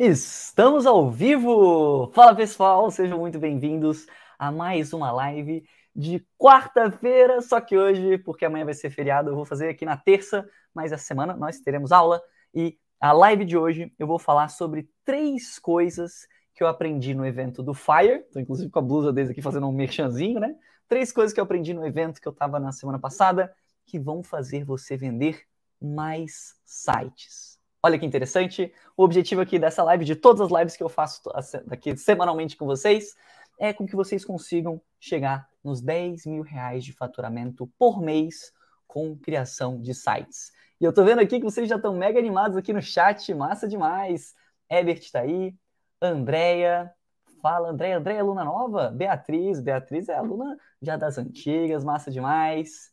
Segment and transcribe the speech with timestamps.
[0.00, 2.12] Estamos ao vivo!
[2.14, 4.06] Fala pessoal, sejam muito bem-vindos
[4.38, 7.42] a mais uma live de quarta-feira.
[7.42, 10.92] Só que hoje, porque amanhã vai ser feriado, eu vou fazer aqui na terça, mas
[10.92, 12.22] essa semana nós teremos aula
[12.54, 17.26] e a live de hoje eu vou falar sobre três coisas que eu aprendi no
[17.26, 18.20] evento do Fire.
[18.20, 20.54] Estou inclusive com a blusa deles aqui fazendo um merchanzinho, né?
[20.86, 23.52] Três coisas que eu aprendi no evento que eu estava na semana passada
[23.84, 25.42] que vão fazer você vender
[25.82, 27.57] mais sites.
[27.82, 28.72] Olha que interessante.
[28.96, 31.22] O objetivo aqui dessa live, de todas as lives que eu faço
[31.70, 33.14] aqui semanalmente com vocês,
[33.58, 38.52] é com que vocês consigam chegar nos 10 mil reais de faturamento por mês
[38.86, 40.52] com criação de sites.
[40.80, 43.68] E eu tô vendo aqui que vocês já estão mega animados aqui no chat, massa
[43.68, 44.34] demais.
[44.70, 45.54] Ebert tá aí,
[46.00, 46.92] Andréia,
[47.40, 48.90] fala, Andréia, Andréia é aluna nova?
[48.90, 52.90] Beatriz, Beatriz é aluna já das antigas, massa demais.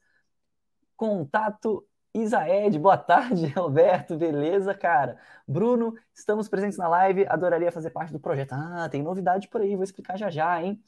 [0.95, 5.17] Contato Isaed, boa tarde, Roberto, beleza, cara?
[5.45, 8.53] Bruno, estamos presentes na live, adoraria fazer parte do projeto.
[8.53, 10.81] Ah, tem novidade por aí, vou explicar já já, hein?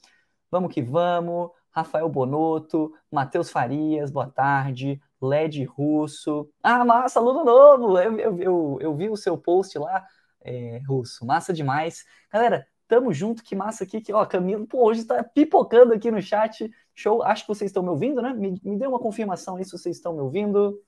[0.50, 1.50] Vamos que vamos.
[1.70, 5.00] Rafael Bonotto, Matheus Farias, boa tarde.
[5.20, 6.48] LED Russo.
[6.62, 7.98] Ah, massa, aluno novo!
[7.98, 10.06] Eu, eu, eu, eu vi o seu post lá,
[10.40, 12.06] é, Russo, massa demais.
[12.32, 16.22] Galera, tamo junto, que massa aqui, que ó, Camilo, pô, hoje tá pipocando aqui no
[16.22, 16.70] chat.
[16.94, 18.32] Show, acho que vocês estão me ouvindo, né?
[18.32, 20.80] Me, me dê uma confirmação aí se vocês estão me ouvindo.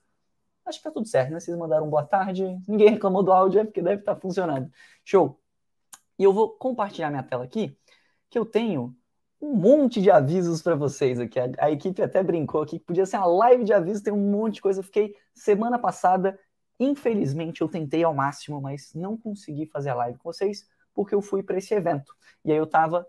[0.70, 1.40] Acho que tá tudo certo, né?
[1.40, 4.70] Vocês mandaram boa tarde, ninguém reclamou do áudio, é porque deve estar tá funcionando.
[5.04, 5.36] Show!
[6.16, 7.77] E eu vou compartilhar minha tela aqui,
[8.30, 8.94] que eu tenho
[9.42, 11.40] um monte de avisos para vocês aqui.
[11.40, 14.30] A, a, equipe até brincou aqui que podia ser uma live de avisos, tem um
[14.30, 14.78] monte de coisa.
[14.78, 16.38] Eu fiquei semana passada,
[16.78, 21.22] infelizmente, eu tentei ao máximo, mas não consegui fazer a live com vocês porque eu
[21.22, 22.14] fui para esse evento.
[22.44, 23.05] E aí eu estava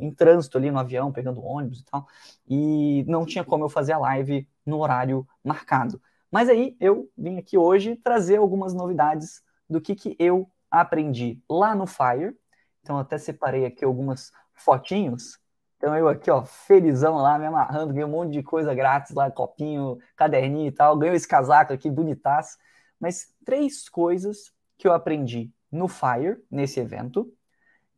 [0.00, 2.06] em trânsito ali no avião, pegando ônibus e tal,
[2.48, 6.00] e não tinha como eu fazer a live no horário marcado.
[6.30, 11.74] Mas aí eu vim aqui hoje trazer algumas novidades do que, que eu aprendi lá
[11.74, 12.36] no Fire.
[12.82, 15.38] Então até separei aqui algumas fotinhos.
[15.76, 19.30] Então eu aqui, ó, felizão lá, me amarrando, ganhei um monte de coisa grátis lá,
[19.30, 20.96] copinho, caderninho e tal.
[20.96, 22.58] Ganhei esse casaco aqui, bonitaço.
[22.98, 27.32] Mas três coisas que eu aprendi no Fire, nesse evento,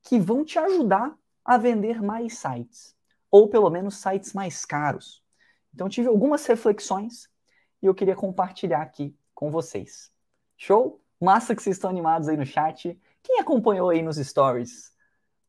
[0.03, 1.15] que vão te ajudar
[1.45, 2.95] a vender mais sites.
[3.31, 5.23] Ou pelo menos sites mais caros.
[5.75, 7.29] Então tive algumas reflexões
[7.83, 10.13] e eu queria compartilhar aqui com vocês.
[10.57, 11.01] Show?
[11.21, 12.99] Massa que vocês estão animados aí no chat.
[13.23, 14.93] Quem acompanhou aí nos stories?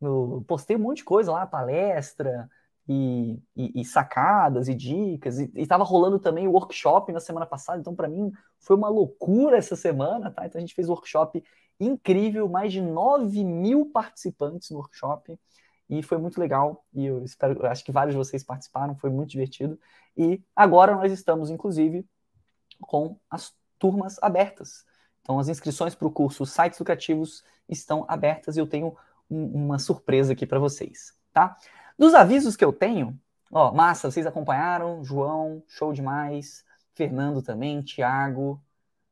[0.01, 2.49] No, postei um monte de coisa lá, palestra
[2.87, 5.39] e, e, e sacadas e dicas.
[5.39, 9.57] E estava rolando também o workshop na semana passada, então para mim foi uma loucura
[9.57, 10.45] essa semana, tá?
[10.45, 11.43] Então a gente fez um workshop
[11.79, 15.37] incrível, mais de 9 mil participantes no workshop
[15.89, 16.85] e foi muito legal.
[16.93, 19.79] E eu espero, eu acho que vários de vocês participaram, foi muito divertido.
[20.17, 22.05] E agora nós estamos, inclusive,
[22.81, 24.85] com as turmas abertas.
[25.21, 28.95] Então, as inscrições para o curso Sites Educativos estão abertas e eu tenho
[29.29, 31.57] um, uma surpresa aqui para vocês, tá?
[31.97, 33.17] Dos avisos que eu tenho,
[33.51, 38.61] ó, massa, vocês acompanharam, João, show demais, Fernando também, Thiago,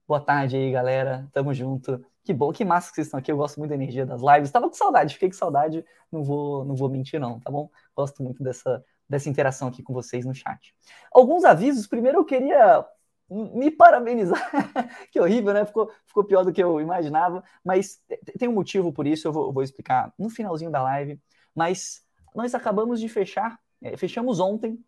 [0.08, 2.04] boa tarde aí, galera, tamo junto.
[2.24, 4.52] Que bom, que massa que vocês estão aqui, eu gosto muito da energia das lives.
[4.52, 7.70] Tava com saudade, fiquei com saudade, não vou, não vou mentir não, tá bom?
[7.96, 10.76] Gosto muito dessa, dessa interação aqui com vocês no chat.
[11.12, 12.86] Alguns avisos, primeiro eu queria
[13.32, 14.42] me parabenizar.
[15.10, 15.66] que horrível, né?
[15.66, 18.02] Ficou, ficou pior do que eu imaginava, mas
[18.38, 21.20] tem um motivo por isso, eu vou, vou explicar no finalzinho da live.
[21.56, 22.04] Mas
[22.36, 24.84] nós acabamos de fechar, é, fechamos ontem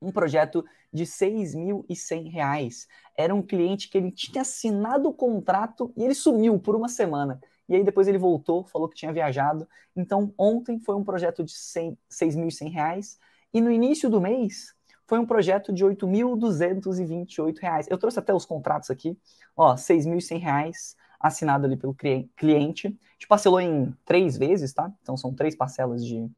[0.00, 2.86] um projeto de R$ 6.100.
[3.16, 7.40] Era um cliente que ele tinha assinado o contrato e ele sumiu por uma semana.
[7.68, 9.66] E aí depois ele voltou, falou que tinha viajado.
[9.96, 13.18] Então ontem foi um projeto de R$ 6.100
[13.52, 14.74] e no início do mês
[15.06, 17.86] foi um projeto de R$ 8.228.
[17.90, 19.18] Eu trouxe até os contratos aqui,
[19.56, 20.72] ó, R$ 6.100
[21.20, 22.86] assinado ali pelo cliente.
[22.86, 24.92] A gente parcelou em três vezes, tá?
[25.02, 26.28] Então são três parcelas de.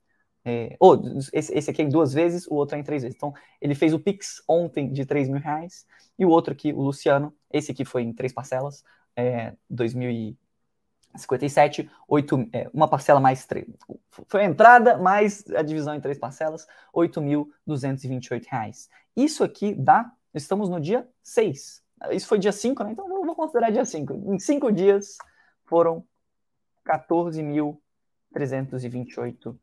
[0.45, 0.97] É, oh,
[1.33, 3.17] esse, esse aqui é em duas vezes, o outro é em três vezes.
[3.17, 5.85] Então, ele fez o Pix ontem de 3 mil reais,
[6.17, 8.85] e o outro aqui, o Luciano, esse aqui foi em três parcelas,
[9.17, 10.37] é, 2000
[11.17, 13.67] 57, 8, é, uma parcela mais três.
[14.29, 18.89] Foi a entrada mais a divisão em três parcelas, R$ 8.228.
[19.17, 21.83] Isso aqui dá, estamos no dia 6.
[22.13, 22.93] Isso foi dia 5, né?
[22.93, 24.35] Então vou considerar dia 5.
[24.35, 25.17] Em cinco dias
[25.65, 26.05] foram
[26.85, 29.57] R$ 14.328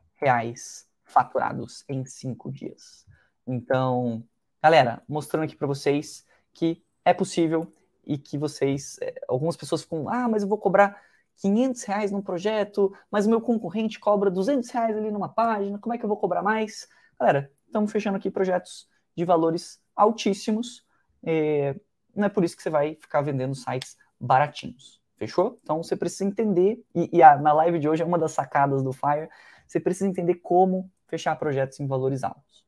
[1.06, 3.06] faturados em cinco dias.
[3.46, 4.24] Então,
[4.62, 7.72] galera, mostrando aqui para vocês que é possível
[8.06, 11.02] e que vocês, é, algumas pessoas ficam, ah, mas eu vou cobrar
[11.38, 15.94] 500 reais num projeto, mas o meu concorrente cobra 200 reais ali numa página, como
[15.94, 16.88] é que eu vou cobrar mais?
[17.20, 20.86] Galera, estamos fechando aqui projetos de valores altíssimos,
[21.24, 21.76] é,
[22.16, 25.60] não é por isso que você vai ficar vendendo sites baratinhos, Fechou?
[25.64, 28.84] Então você precisa entender, e, e a, na live de hoje é uma das sacadas
[28.84, 29.30] do Fire,
[29.68, 32.66] você precisa entender como fechar projetos em valores altos.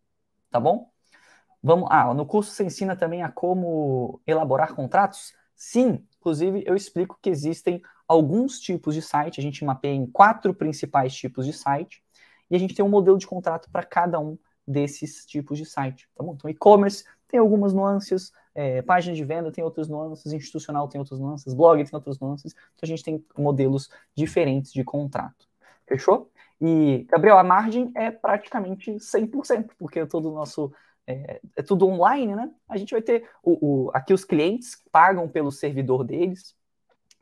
[0.50, 0.90] Tá bom?
[1.62, 5.34] Vamos, ah, no curso você ensina também a como elaborar contratos?
[5.56, 10.54] Sim, inclusive eu explico que existem alguns tipos de site, a gente mapeia em quatro
[10.54, 12.04] principais tipos de site,
[12.50, 14.38] e a gente tem um modelo de contrato para cada um
[14.68, 16.34] desses tipos de site, tá bom?
[16.34, 21.20] Então, e-commerce tem algumas nuances, é, página de venda tem outras nuances, institucional tem outras
[21.20, 25.48] nuances, blog tem outras nuances, então a gente tem modelos diferentes de contrato.
[25.88, 26.32] Fechou?
[26.62, 30.72] E, Gabriel, a margem é praticamente 100%, porque todo o nosso.
[31.08, 32.50] É, é, tudo online, né?
[32.68, 33.30] A gente vai ter.
[33.44, 36.56] O, o, aqui os clientes pagam pelo servidor deles.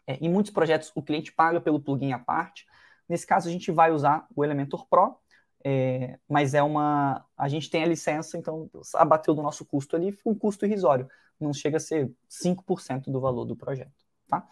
[0.06, 2.66] É, em muitos projetos, o cliente paga pelo plugin à parte.
[3.08, 5.18] Nesse caso, a gente vai usar o Elementor Pro,
[5.64, 7.26] é, mas é uma.
[7.38, 11.08] A gente tem a licença, então abateu do nosso custo ali, um custo irrisório.
[11.40, 13.92] Não chega a ser 5% do valor do projeto.
[14.28, 14.46] Tá?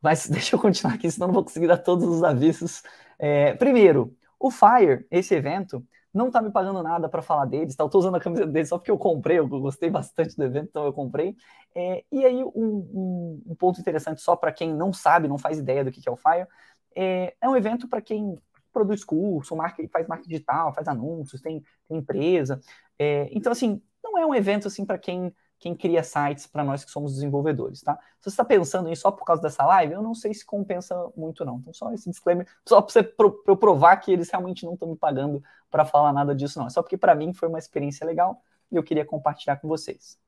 [0.00, 2.82] Mas deixa eu continuar aqui, senão não vou conseguir dar todos os avisos.
[3.18, 7.84] É, primeiro, o Fire, esse evento, não está me pagando nada para falar deles, tá?
[7.84, 10.68] eu estou usando a camisa deles só porque eu comprei, eu gostei bastante do evento,
[10.68, 11.36] então eu comprei.
[11.74, 15.58] É, e aí, um, um, um, ponto interessante, só para quem não sabe, não faz
[15.58, 16.46] ideia do que é o Fire,
[16.94, 18.38] é, é um evento para quem
[18.72, 22.60] produz curso, marca, faz marketing digital, faz anúncios, tem, tem empresa.
[22.98, 26.84] É, então, assim, não é um evento assim para quem quem cria sites para nós
[26.84, 27.94] que somos desenvolvedores, tá?
[28.18, 31.08] Se você está pensando em só por causa dessa live, eu não sei se compensa
[31.16, 31.58] muito não.
[31.58, 35.40] Então só esse disclaimer, só para eu provar que eles realmente não estão me pagando
[35.70, 36.66] para falar nada disso não.
[36.66, 38.42] É só porque para mim foi uma experiência legal
[38.72, 40.18] e eu queria compartilhar com vocês.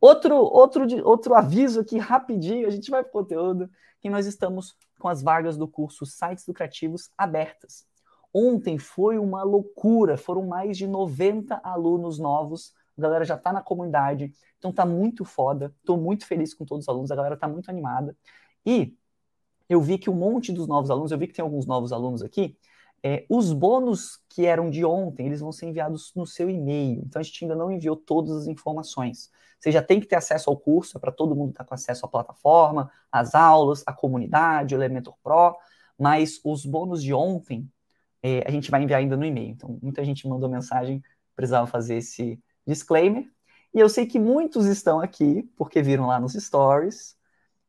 [0.00, 3.68] Outro, outro, outro aviso aqui rapidinho, a gente vai para o conteúdo,
[4.00, 7.84] que nós estamos com as vagas do curso Sites Lucrativos abertas.
[8.32, 13.62] Ontem foi uma loucura, foram mais de 90 alunos novos, a galera já está na
[13.62, 17.48] comunidade, então tá muito foda, estou muito feliz com todos os alunos, a galera tá
[17.48, 18.16] muito animada.
[18.64, 18.96] E
[19.68, 22.22] eu vi que um monte dos novos alunos, eu vi que tem alguns novos alunos
[22.22, 22.56] aqui,
[23.02, 27.02] é, os bônus que eram de ontem, eles vão ser enviados no seu e-mail.
[27.04, 29.30] Então a gente ainda não enviou todas as informações.
[29.58, 31.74] Você já tem que ter acesso ao curso, é para todo mundo estar tá com
[31.74, 35.56] acesso à plataforma, às aulas, à comunidade, o Elementor Pro,
[35.98, 37.68] mas os bônus de ontem
[38.22, 39.50] é, a gente vai enviar ainda no e-mail.
[39.50, 41.02] Então muita gente mandou mensagem,
[41.34, 43.30] precisava fazer esse disclaimer.
[43.74, 47.16] E eu sei que muitos estão aqui porque viram lá nos stories.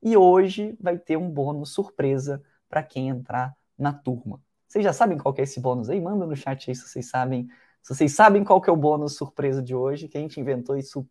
[0.02, 4.42] E hoje vai ter um bônus surpresa para quem entrar na turma.
[4.68, 6.02] Vocês já sabem qual é esse bônus aí?
[6.02, 7.48] Manda no chat aí se vocês sabem.
[7.82, 10.76] Se vocês sabem qual que é o bônus surpresa de hoje, que a gente inventou
[10.76, 11.08] isso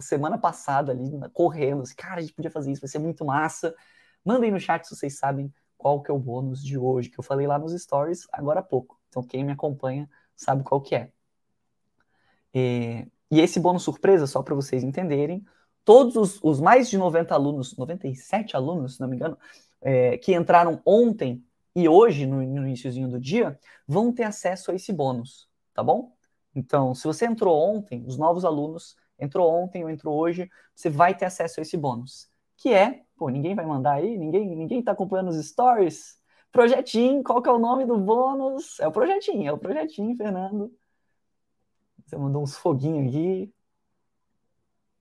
[0.00, 1.82] semana passada ali, correndo.
[1.82, 3.74] Assim, Cara, a gente podia fazer isso, vai ser muito massa.
[4.24, 7.24] Mandem no chat se vocês sabem qual que é o bônus de hoje, que eu
[7.24, 9.00] falei lá nos stories agora há pouco.
[9.08, 11.10] Então quem me acompanha sabe qual que é.
[12.54, 15.44] E, e esse bônus surpresa, só para vocês entenderem,
[15.84, 19.38] todos os, os, mais de 90 alunos, 97 alunos, se não me engano,
[19.80, 21.44] é, que entraram ontem
[21.74, 26.16] e hoje, no, no iníciozinho do dia, vão ter acesso a esse bônus, tá bom?
[26.54, 31.14] Então, se você entrou ontem, os novos alunos, entrou ontem ou entrou hoje, você vai
[31.14, 32.30] ter acesso a esse bônus.
[32.56, 36.18] Que é, pô, ninguém vai mandar aí, ninguém, ninguém tá acompanhando os stories.
[36.50, 38.80] Projetinho, qual que é o nome do bônus?
[38.80, 40.72] É o projetinho, é o projetinho, Fernando.
[42.06, 43.52] Você mandou uns foguinhos aqui.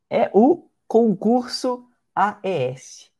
[0.09, 3.11] É o concurso AES.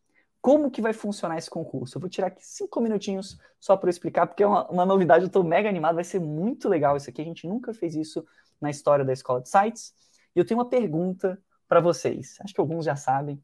[0.42, 1.98] Como que vai funcionar esse concurso?
[1.98, 5.27] Eu vou tirar aqui cinco minutinhos só para explicar, porque é uma, uma novidade, eu
[5.27, 7.22] estou mega animado, vai ser muito legal isso aqui.
[7.22, 8.25] A gente nunca fez isso
[8.62, 9.94] na história da Escola de Sites.
[10.36, 12.38] E eu tenho uma pergunta para vocês.
[12.42, 13.42] Acho que alguns já sabem.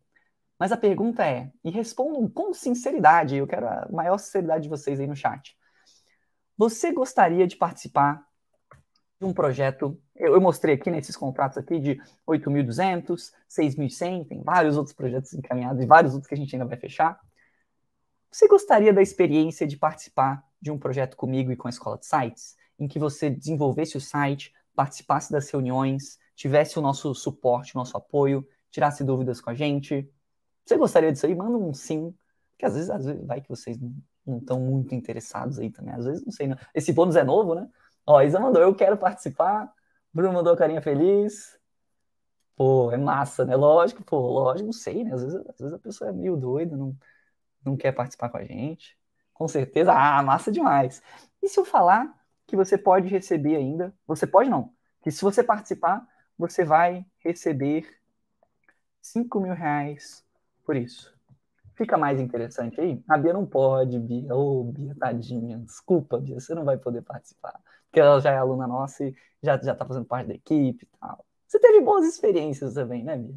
[0.59, 4.99] Mas a pergunta é, e respondam com sinceridade, eu quero a maior sinceridade de vocês
[4.99, 5.57] aí no chat.
[6.55, 8.23] Você gostaria de participar
[9.19, 14.95] de um projeto eu, mostrei aqui nesses contratos aqui de 8.200, 6.100, tem vários outros
[14.95, 17.19] projetos encaminhados e vários outros que a gente ainda vai fechar.
[18.31, 22.05] Você gostaria da experiência de participar de um projeto comigo e com a Escola de
[22.05, 27.79] Sites, em que você desenvolvesse o site, participasse das reuniões, tivesse o nosso suporte, o
[27.79, 30.09] nosso apoio, tirasse dúvidas com a gente?
[30.65, 31.35] Você gostaria disso aí?
[31.35, 32.15] Manda um sim,
[32.51, 33.77] porque às vezes, às vezes vai que vocês
[34.25, 35.93] não estão muito interessados aí também.
[35.93, 36.57] Às vezes, não sei, não.
[36.75, 37.67] esse bônus é novo, né?
[38.05, 39.71] Ó, Isa mandou, eu quero participar,
[40.13, 41.59] Bruno mandou carinha feliz.
[42.55, 43.55] Pô, é massa, né?
[43.55, 45.13] Lógico, pô, lógico, não sei, né?
[45.13, 46.95] Às vezes, às vezes a pessoa é meio doida, não,
[47.65, 48.97] não quer participar com a gente.
[49.33, 51.01] Com certeza, ah, massa demais.
[51.41, 52.13] E se eu falar
[52.45, 56.05] que você pode receber ainda, você pode não, que se você participar,
[56.37, 57.87] você vai receber
[59.01, 60.23] 5 mil reais
[60.63, 61.11] por isso.
[61.75, 63.03] Fica mais interessante aí?
[63.09, 64.35] A Bia não pode, Bia.
[64.35, 65.57] Ô, oh, Bia, tadinha.
[65.59, 67.59] Desculpa, Bia, você não vai poder participar.
[67.91, 70.97] Porque ela já é aluna nossa e já, já tá fazendo parte da equipe e
[70.97, 71.25] tal.
[71.45, 73.35] Você teve boas experiências também, né, Bia?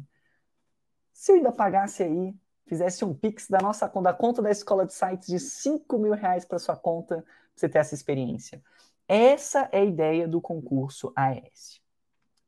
[1.11, 2.33] Se eu ainda pagasse aí
[2.65, 6.45] fizesse um pix da nossa da conta da escola de sites de 5 mil reais
[6.45, 7.23] para sua conta,
[7.55, 8.61] você ter essa experiência.
[9.07, 11.79] Essa é a ideia do concurso AS.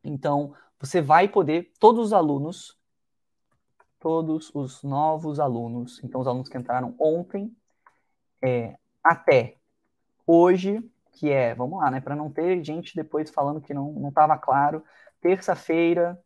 [0.03, 2.77] Então, você vai poder, todos os alunos,
[3.99, 7.55] todos os novos alunos, então os alunos que entraram ontem,
[8.41, 9.57] é, até
[10.25, 10.83] hoje,
[11.17, 14.83] que é, vamos lá, né, para não ter gente depois falando que não estava claro,
[15.19, 16.19] terça-feira,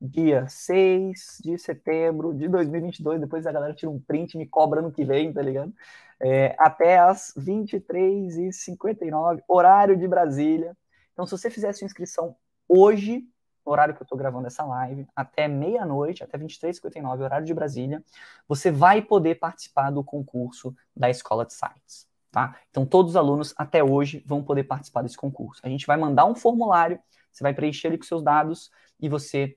[0.00, 4.90] dia 6 de setembro de 2022, depois a galera tira um print me cobra no
[4.90, 5.72] que vem, tá ligado?
[6.18, 10.76] É, até as 23h59, horário de Brasília.
[11.12, 12.34] Então, se você fizesse inscrição
[12.68, 13.24] hoje,
[13.64, 18.02] no horário que eu estou gravando essa live, até meia-noite, até 23h59, horário de Brasília,
[18.48, 22.09] você vai poder participar do concurso da Escola de Sites.
[22.30, 22.56] Tá?
[22.70, 25.60] Então, todos os alunos até hoje vão poder participar desse concurso.
[25.64, 26.98] A gente vai mandar um formulário,
[27.32, 28.70] você vai preencher ele com seus dados
[29.00, 29.56] e você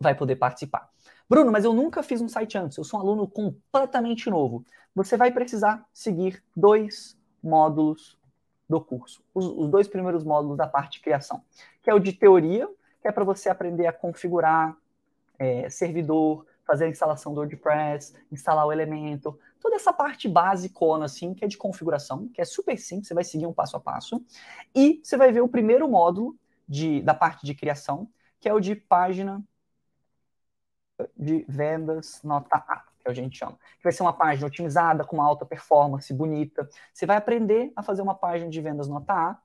[0.00, 0.88] vai poder participar.
[1.28, 4.64] Bruno, mas eu nunca fiz um site antes, eu sou um aluno completamente novo.
[4.94, 8.18] Você vai precisar seguir dois módulos
[8.68, 11.42] do curso, os, os dois primeiros módulos da parte criação,
[11.82, 12.68] que é o de teoria,
[13.00, 14.76] que é para você aprender a configurar
[15.38, 21.32] é, servidor, fazer a instalação do WordPress, instalar o elemento, toda essa parte basicona, assim,
[21.32, 24.22] que é de configuração, que é super simples, você vai seguir um passo a passo.
[24.74, 26.36] E você vai ver o primeiro módulo
[26.68, 28.06] de, da parte de criação,
[28.38, 29.42] que é o de página
[31.16, 33.58] de vendas nota A, que a gente chama.
[33.78, 36.68] Que vai ser uma página otimizada, com uma alta performance, bonita.
[36.92, 39.38] Você vai aprender a fazer uma página de vendas nota A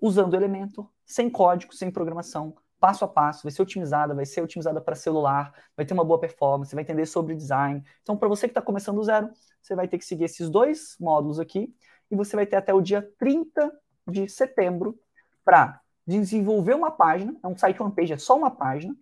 [0.00, 4.42] usando o elemento, sem código, sem programação, passo a passo, vai ser otimizada, vai ser
[4.42, 7.82] otimizada para celular, vai ter uma boa performance, vai entender sobre design.
[8.02, 9.30] Então, para você que está começando do zero,
[9.62, 11.74] você vai ter que seguir esses dois módulos aqui
[12.10, 13.72] e você vai ter até o dia 30
[14.08, 14.98] de setembro
[15.44, 18.96] para desenvolver uma página, é um site one page, é só uma página,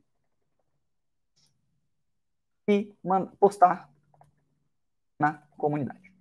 [2.66, 2.94] e
[3.38, 3.90] postar
[5.18, 6.14] na comunidade.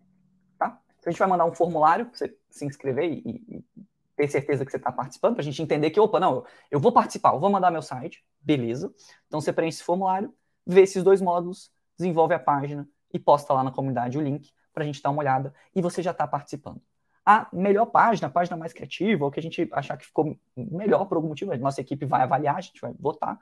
[0.57, 0.81] Tá?
[0.99, 4.63] Então a gente vai mandar um formulário para você se inscrever e, e ter certeza
[4.63, 7.39] que você está participando, para a gente entender que, opa, não, eu vou participar, eu
[7.39, 8.93] vou mandar meu site, beleza.
[9.27, 10.33] Então você preenche esse formulário,
[10.65, 14.83] vê esses dois módulos, desenvolve a página e posta lá na comunidade o link para
[14.83, 16.81] a gente dar uma olhada e você já está participando.
[17.25, 21.05] A melhor página, a página mais criativa, ou que a gente achar que ficou melhor
[21.05, 23.39] por algum motivo, a nossa equipe vai avaliar, a gente vai votar.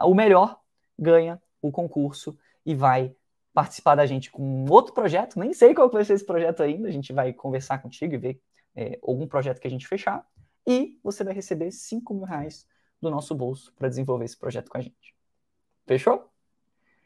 [0.00, 0.60] O melhor
[0.96, 3.12] ganha o concurso e vai
[3.52, 5.38] participar da gente com outro projeto.
[5.38, 8.40] Nem sei qual vai ser esse projeto ainda, a gente vai conversar contigo e ver
[8.78, 10.24] é, algum projeto que a gente fechar.
[10.64, 12.64] E você vai receber 5 mil reais
[13.02, 15.16] do nosso bolso para desenvolver esse projeto com a gente.
[15.84, 16.30] Fechou?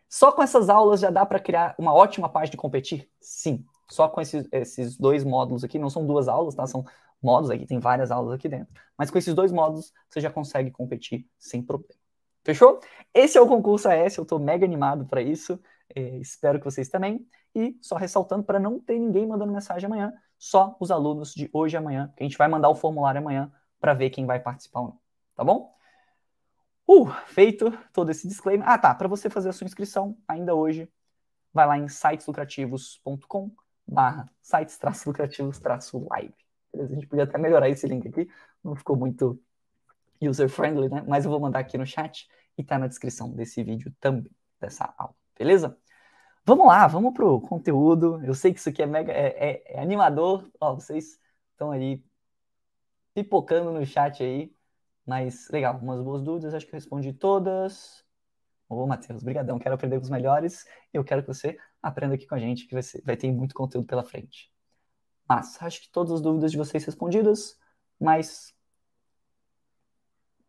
[0.06, 3.10] Só com essas aulas já dá para criar uma ótima página de competir?
[3.18, 3.64] Sim.
[3.88, 6.66] Só com esses, esses dois módulos aqui, não são duas aulas, tá?
[6.66, 6.84] São
[7.22, 8.74] módulos aqui, tem várias aulas aqui dentro.
[8.98, 11.94] Mas com esses dois módulos, você já consegue competir sem problema.
[12.44, 12.80] Fechou?
[13.14, 15.58] Esse é o concurso AS, eu estou mega animado para isso.
[15.94, 17.26] É, espero que vocês também.
[17.54, 20.12] E só ressaltando para não ter ninguém mandando mensagem amanhã,
[20.42, 23.48] só os alunos de hoje e amanhã, que a gente vai mandar o formulário amanhã
[23.78, 25.00] para ver quem vai participar ou não.
[25.36, 25.72] Tá bom?
[26.84, 28.68] Uh, feito todo esse disclaimer.
[28.68, 28.92] Ah, tá.
[28.92, 30.90] Para você fazer a sua inscrição, ainda hoje,
[31.54, 33.52] vai lá em siteslucrativos.com
[33.86, 36.34] barra sites-lucrativos-live.
[36.74, 38.28] A gente podia até melhorar esse link aqui,
[38.64, 39.40] não ficou muito
[40.20, 41.04] user-friendly, né?
[41.06, 44.92] Mas eu vou mandar aqui no chat e tá na descrição desse vídeo também, dessa
[44.98, 45.78] aula, beleza?
[46.44, 48.20] Vamos lá, vamos pro conteúdo.
[48.24, 51.18] Eu sei que isso aqui é mega, é, é, é animador, ó, vocês
[51.52, 52.02] estão aí
[53.14, 54.54] pipocando no chat aí,
[55.06, 58.04] mas legal, umas boas dúvidas, acho que eu respondi todas.
[58.68, 60.66] Ô, Matheus, brigadão, quero aprender com os melhores.
[60.92, 63.54] Eu quero que você aprenda aqui com a gente, que vai, ser, vai ter muito
[63.54, 64.50] conteúdo pela frente.
[65.28, 67.58] Mas acho que todas as dúvidas de vocês respondidas,
[68.00, 68.54] mas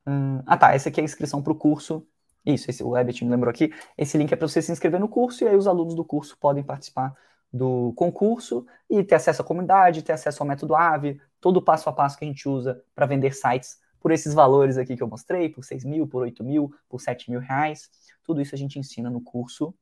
[0.06, 0.74] Hum, ah, tá.
[0.74, 2.06] Essa aqui é a inscrição para o curso.
[2.46, 3.74] Isso, esse, o Ebert me lembrou aqui.
[3.98, 6.38] Esse link é para você se inscrever no curso e aí os alunos do curso
[6.38, 7.16] podem participar
[7.52, 11.88] do concurso e ter acesso à comunidade, ter acesso ao método AVE, todo o passo
[11.88, 15.08] a passo que a gente usa para vender sites por esses valores aqui que eu
[15.08, 17.90] mostrei, por 6 mil, por 8 mil, por 7 mil reais.
[18.24, 19.74] Tudo isso a gente ensina no curso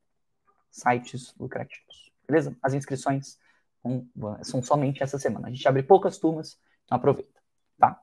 [0.70, 2.12] Sites Lucrativos.
[2.26, 2.56] Beleza?
[2.62, 3.38] As inscrições
[4.42, 5.48] são somente essa semana.
[5.48, 7.40] A gente abre poucas turmas, então aproveita.
[7.78, 8.00] Tá?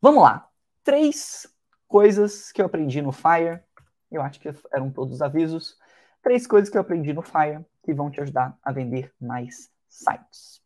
[0.00, 0.48] Vamos lá.
[0.84, 1.46] Três
[1.88, 3.60] coisas que eu aprendi no Fire.
[4.10, 5.78] Eu acho que eram todos avisos.
[6.22, 10.60] Três coisas que eu aprendi no Fire que vão te ajudar a vender mais sites.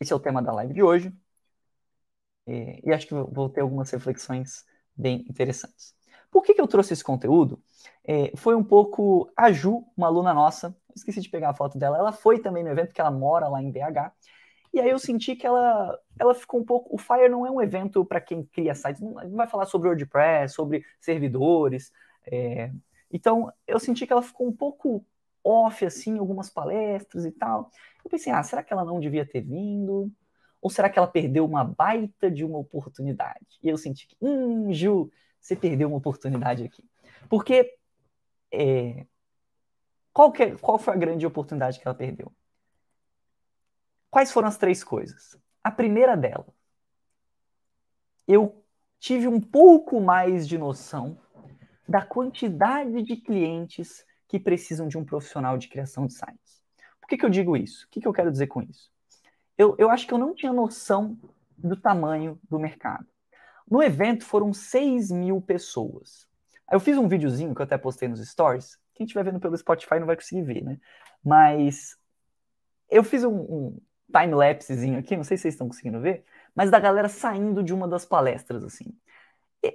[0.00, 1.12] Esse é o tema da live de hoje.
[2.46, 4.64] E, e acho que vou ter algumas reflexões
[4.96, 5.94] bem interessantes.
[6.30, 7.62] Por que, que eu trouxe esse conteúdo?
[8.04, 11.96] É, foi um pouco a Ju, uma aluna nossa, esqueci de pegar a foto dela,
[11.96, 14.12] ela foi também no evento, porque ela mora lá em BH,
[14.72, 16.92] e aí eu senti que ela, ela ficou um pouco.
[16.92, 20.52] O Fire não é um evento para quem cria sites, não, vai falar sobre WordPress,
[20.54, 21.92] sobre servidores.
[22.26, 22.70] É,
[23.10, 25.04] então eu senti que ela ficou um pouco
[25.42, 27.70] off, assim, algumas palestras e tal.
[28.02, 30.10] Eu pensei, ah, será que ela não devia ter vindo?
[30.60, 33.58] Ou será que ela perdeu uma baita de uma oportunidade?
[33.62, 36.82] E eu senti que, hum, Ju, você perdeu uma oportunidade aqui.
[37.28, 37.76] Porque
[38.50, 39.06] é,
[40.12, 42.32] qual, que, é, qual foi a grande oportunidade que ela perdeu?
[44.10, 45.36] Quais foram as três coisas?
[45.62, 46.46] A primeira dela,
[48.26, 48.64] eu
[48.98, 51.18] tive um pouco mais de noção
[51.88, 56.62] da quantidade de clientes que precisam de um profissional de criação de sites.
[57.00, 57.86] Por que, que eu digo isso?
[57.86, 58.90] O que, que eu quero dizer com isso?
[59.56, 61.18] Eu, eu acho que eu não tinha noção
[61.56, 63.06] do tamanho do mercado.
[63.70, 66.26] No evento foram 6 mil pessoas.
[66.70, 68.78] Eu fiz um videozinho que eu até postei nos stories.
[68.94, 70.78] Quem estiver vendo pelo Spotify não vai conseguir ver, né?
[71.22, 71.96] Mas
[72.90, 73.80] eu fiz um, um
[74.12, 76.24] time-lapsezinho aqui, não sei se vocês estão conseguindo ver,
[76.54, 78.96] mas da galera saindo de uma das palestras, assim.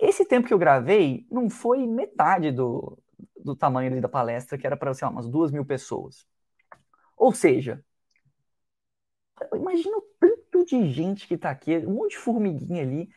[0.02, 2.98] Esse tempo que eu gravei não foi metade do,
[3.38, 6.28] do tamanho da palestra, que era para, sei lá, umas duas mil pessoas.
[7.18, 7.84] Ou seja,
[9.54, 13.10] imagina o tanto de gente que está aqui, um monte de formiguinha ali,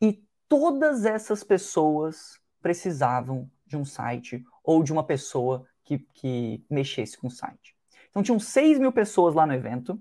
[0.00, 7.16] e todas essas pessoas precisavam de um site ou de uma pessoa que, que mexesse
[7.16, 7.76] com o site.
[8.10, 10.00] Então tinham 6 mil pessoas lá no evento,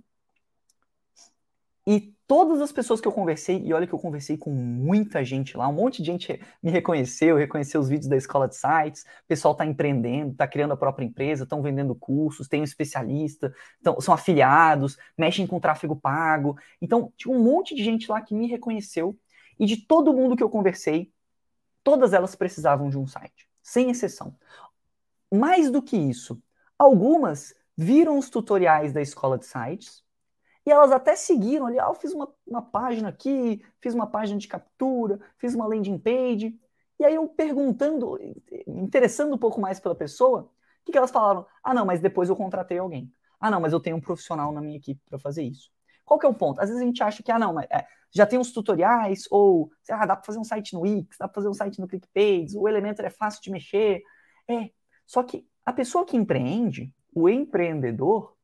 [1.86, 5.56] e todas as pessoas que eu conversei, e olha que eu conversei com muita gente
[5.56, 9.28] lá, um monte de gente me reconheceu, reconheceu os vídeos da escola de sites, o
[9.28, 13.54] pessoal está empreendendo, está criando a própria empresa, estão vendendo cursos, tem um especialista,
[13.84, 16.58] tão, são afiliados, mexem com tráfego pago.
[16.82, 19.18] Então, tinha um monte de gente lá que me reconheceu,
[19.60, 21.12] e de todo mundo que eu conversei,
[21.84, 24.36] todas elas precisavam de um site, sem exceção.
[25.32, 26.42] Mais do que isso,
[26.78, 30.05] algumas viram os tutoriais da escola de sites,
[30.66, 34.40] e elas até seguiram ali, ah, eu fiz uma, uma página aqui, fiz uma página
[34.40, 36.60] de captura, fiz uma landing page.
[37.00, 38.18] E aí eu perguntando,
[38.68, 41.46] interessando um pouco mais pela pessoa, o que, que elas falaram?
[41.64, 43.12] Ah, não, mas depois eu contratei alguém.
[43.40, 45.70] Ah, não, mas eu tenho um profissional na minha equipe para fazer isso.
[46.04, 46.60] Qual que é o ponto?
[46.60, 49.70] Às vezes a gente acha que, ah, não, mas é, já tem uns tutoriais, ou
[49.90, 52.58] ah, dá para fazer um site no Wix, dá para fazer um site no ClickPage,
[52.58, 54.02] o Elementor é fácil de mexer.
[54.48, 54.70] É,
[55.06, 58.35] só que a pessoa que empreende, o empreendedor,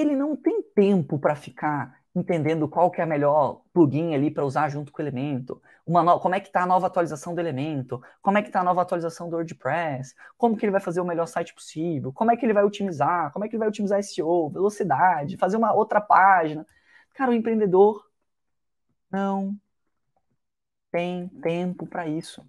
[0.00, 4.44] ele não tem tempo para ficar entendendo qual que é a melhor plugin ali para
[4.44, 6.18] usar junto com o elemento, uma no...
[6.20, 8.82] como é que está a nova atualização do elemento, como é que está a nova
[8.82, 12.44] atualização do WordPress, como que ele vai fazer o melhor site possível, como é que
[12.44, 16.66] ele vai otimizar, como é que ele vai otimizar SEO, velocidade, fazer uma outra página.
[17.14, 18.04] Cara, o empreendedor
[19.10, 19.56] não
[20.90, 22.44] tem tempo para isso.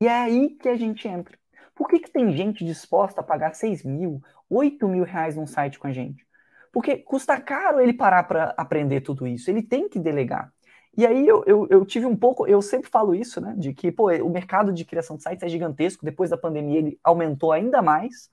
[0.00, 1.38] E é aí que a gente entra.
[1.76, 5.78] Por que, que tem gente disposta a pagar 6 mil, 8 mil reais num site
[5.78, 6.26] com a gente?
[6.72, 9.50] Porque custa caro ele parar para aprender tudo isso.
[9.50, 10.50] Ele tem que delegar.
[10.96, 13.54] E aí eu, eu, eu, tive um pouco, eu sempre falo isso, né?
[13.56, 16.04] De que pô, o mercado de criação de sites é gigantesco.
[16.04, 18.30] Depois da pandemia ele aumentou ainda mais.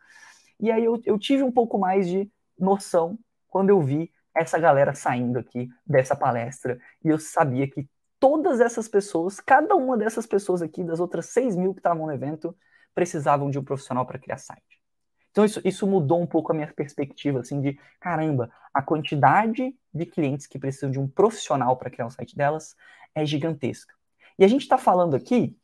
[0.60, 4.96] E aí eu, eu tive um pouco mais de noção quando eu vi essa galera
[4.96, 6.80] saindo aqui dessa palestra.
[7.04, 7.86] E eu sabia que
[8.18, 12.14] todas essas pessoas, cada uma dessas pessoas aqui, das outras 6 mil que estavam no
[12.14, 12.56] evento,
[12.94, 14.82] precisavam de um profissional para criar site.
[15.32, 20.06] Então isso, isso mudou um pouco a minha perspectiva, assim, de caramba, a quantidade de
[20.06, 22.76] clientes que precisam de um profissional para criar o site delas
[23.16, 23.94] é gigantesca.
[24.38, 25.58] E a gente está falando aqui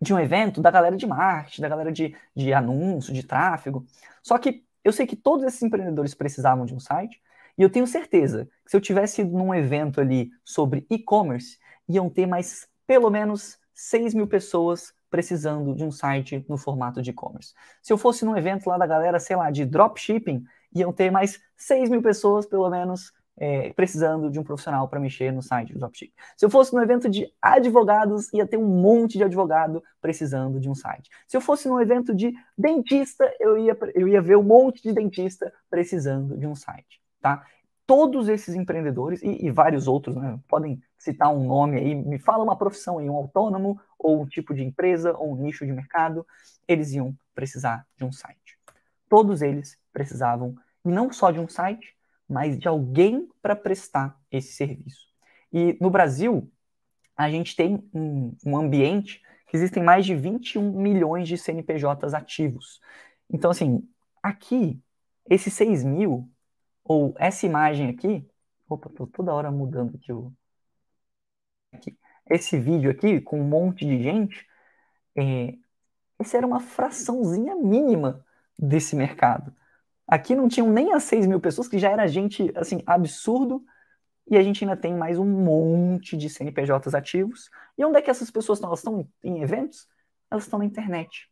[0.00, 3.84] de um evento da galera de marketing, da galera de, de anúncio, de tráfego.
[4.22, 7.20] Só que eu sei que todos esses empreendedores precisavam de um site,
[7.58, 12.26] e eu tenho certeza que se eu tivesse num evento ali sobre e-commerce, iam ter
[12.26, 17.52] mais pelo menos 6 mil pessoas precisando de um site no formato de e-commerce.
[17.82, 20.44] Se eu fosse num evento lá da galera, sei lá, de dropshipping,
[20.74, 25.32] iam ter mais 6 mil pessoas, pelo menos, é, precisando de um profissional para mexer
[25.32, 26.12] no site do dropshipping.
[26.36, 30.68] Se eu fosse num evento de advogados, ia ter um monte de advogado precisando de
[30.68, 31.10] um site.
[31.26, 34.92] Se eu fosse num evento de dentista, eu ia, eu ia ver um monte de
[34.92, 37.44] dentista precisando de um site, tá?
[37.90, 42.44] Todos esses empreendedores e, e vários outros, né, podem citar um nome aí, me fala
[42.44, 46.24] uma profissão aí, um autônomo, ou um tipo de empresa, ou um nicho de mercado,
[46.68, 48.56] eles iam precisar de um site.
[49.08, 51.96] Todos eles precisavam não só de um site,
[52.28, 55.08] mas de alguém para prestar esse serviço.
[55.52, 56.48] E no Brasil,
[57.16, 62.80] a gente tem um, um, ambiente que existem mais de 21 milhões de CNPJs ativos.
[63.28, 63.82] Então, assim,
[64.22, 64.80] aqui,
[65.28, 66.30] esses 6 mil,
[66.90, 68.28] ou essa imagem aqui,
[68.68, 70.32] opa, tô toda hora mudando aqui o,
[71.72, 71.96] aqui.
[72.28, 74.44] Esse vídeo aqui, com um monte de gente,
[75.16, 75.54] é,
[76.18, 78.26] essa era uma fraçãozinha mínima
[78.58, 79.54] desse mercado.
[80.04, 83.64] Aqui não tinham nem as 6 mil pessoas, que já era gente, assim, absurdo,
[84.28, 87.50] e a gente ainda tem mais um monte de CNPJs ativos.
[87.78, 88.70] E onde é que essas pessoas estão?
[88.70, 89.88] Elas estão em eventos?
[90.28, 91.29] Elas estão na internet.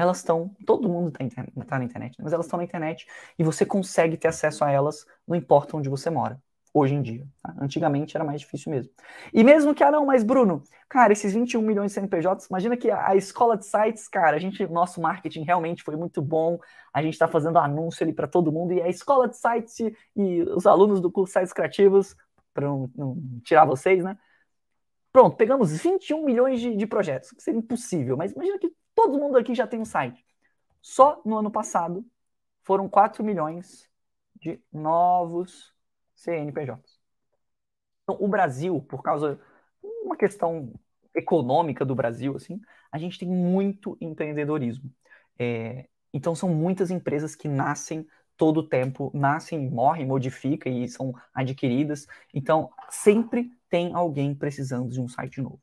[0.00, 3.06] Elas estão, todo mundo está tá na internet, mas elas estão na internet
[3.38, 6.40] e você consegue ter acesso a elas, não importa onde você mora
[6.72, 7.26] hoje em dia.
[7.42, 7.54] Tá?
[7.60, 8.92] Antigamente era mais difícil mesmo.
[9.32, 12.90] E mesmo que, ah não, mas Bruno, cara, esses 21 milhões de CNPJs, imagina que
[12.90, 16.58] a, a escola de sites, cara, a gente, nosso marketing realmente foi muito bom,
[16.92, 19.78] a gente está fazendo anúncio ali para todo mundo, e a escola de sites
[20.16, 22.16] e os alunos do curso Sites Criativos,
[22.54, 24.16] para não, não, tirar vocês, né?
[25.12, 29.38] Pronto, pegamos 21 milhões de, de projetos, que seria impossível, mas imagina que todo mundo
[29.38, 30.24] aqui já tem um site.
[30.82, 32.04] Só no ano passado
[32.62, 33.88] foram 4 milhões
[34.36, 35.74] de novos
[36.14, 37.00] CNPJs.
[38.02, 39.40] Então, o Brasil, por causa
[39.82, 40.72] de uma questão
[41.14, 44.90] econômica do Brasil, assim, a gente tem muito empreendedorismo.
[45.38, 51.14] É, então, são muitas empresas que nascem todo o tempo, nascem, morrem, modificam e são
[51.34, 52.06] adquiridas.
[52.34, 55.60] Então, sempre tem alguém precisando de um site novo.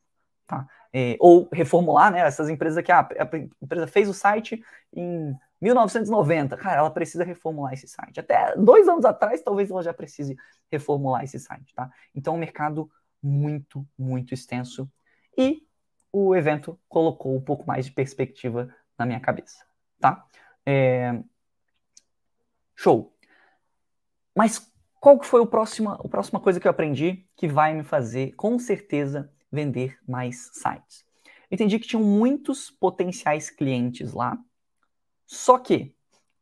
[0.48, 0.66] Tá?
[0.94, 2.22] É, ou reformular, né?
[2.22, 4.64] Essas empresas que ah, a empresa fez o site
[4.96, 8.20] em 1990, cara, ela precisa reformular esse site.
[8.20, 10.38] Até dois anos atrás, talvez ela já precise
[10.72, 11.92] reformular esse site, tá?
[12.16, 12.90] Então, um mercado
[13.22, 14.90] muito, muito extenso.
[15.38, 15.68] E
[16.12, 19.66] o evento colocou um pouco mais de perspectiva na minha cabeça,
[20.00, 20.26] tá?
[20.66, 21.20] É...
[22.76, 23.14] Show.
[24.36, 27.84] Mas qual que foi o próximo, a próxima coisa que eu aprendi que vai me
[27.84, 31.06] fazer, com certeza, vender mais sites?
[31.50, 34.38] Eu entendi que tinham muitos potenciais clientes lá,
[35.26, 35.96] só que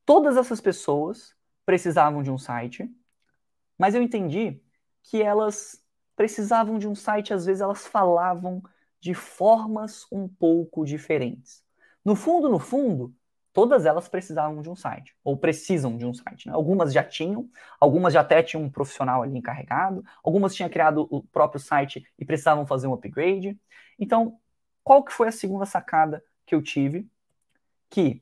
[0.05, 2.89] todas essas pessoas precisavam de um site,
[3.77, 4.61] mas eu entendi
[5.03, 5.83] que elas
[6.15, 8.63] precisavam de um site, às vezes elas falavam
[8.99, 11.63] de formas um pouco diferentes.
[12.03, 13.13] No fundo, no fundo,
[13.55, 16.45] todas elas precisavam de um site, ou precisam de um site.
[16.47, 16.53] Né?
[16.53, 21.23] Algumas já tinham, algumas já até tinham um profissional ali encarregado, algumas tinham criado o
[21.23, 23.57] próprio site e precisavam fazer um upgrade.
[23.97, 24.37] Então,
[24.83, 27.09] qual que foi a segunda sacada que eu tive?
[27.89, 28.21] Que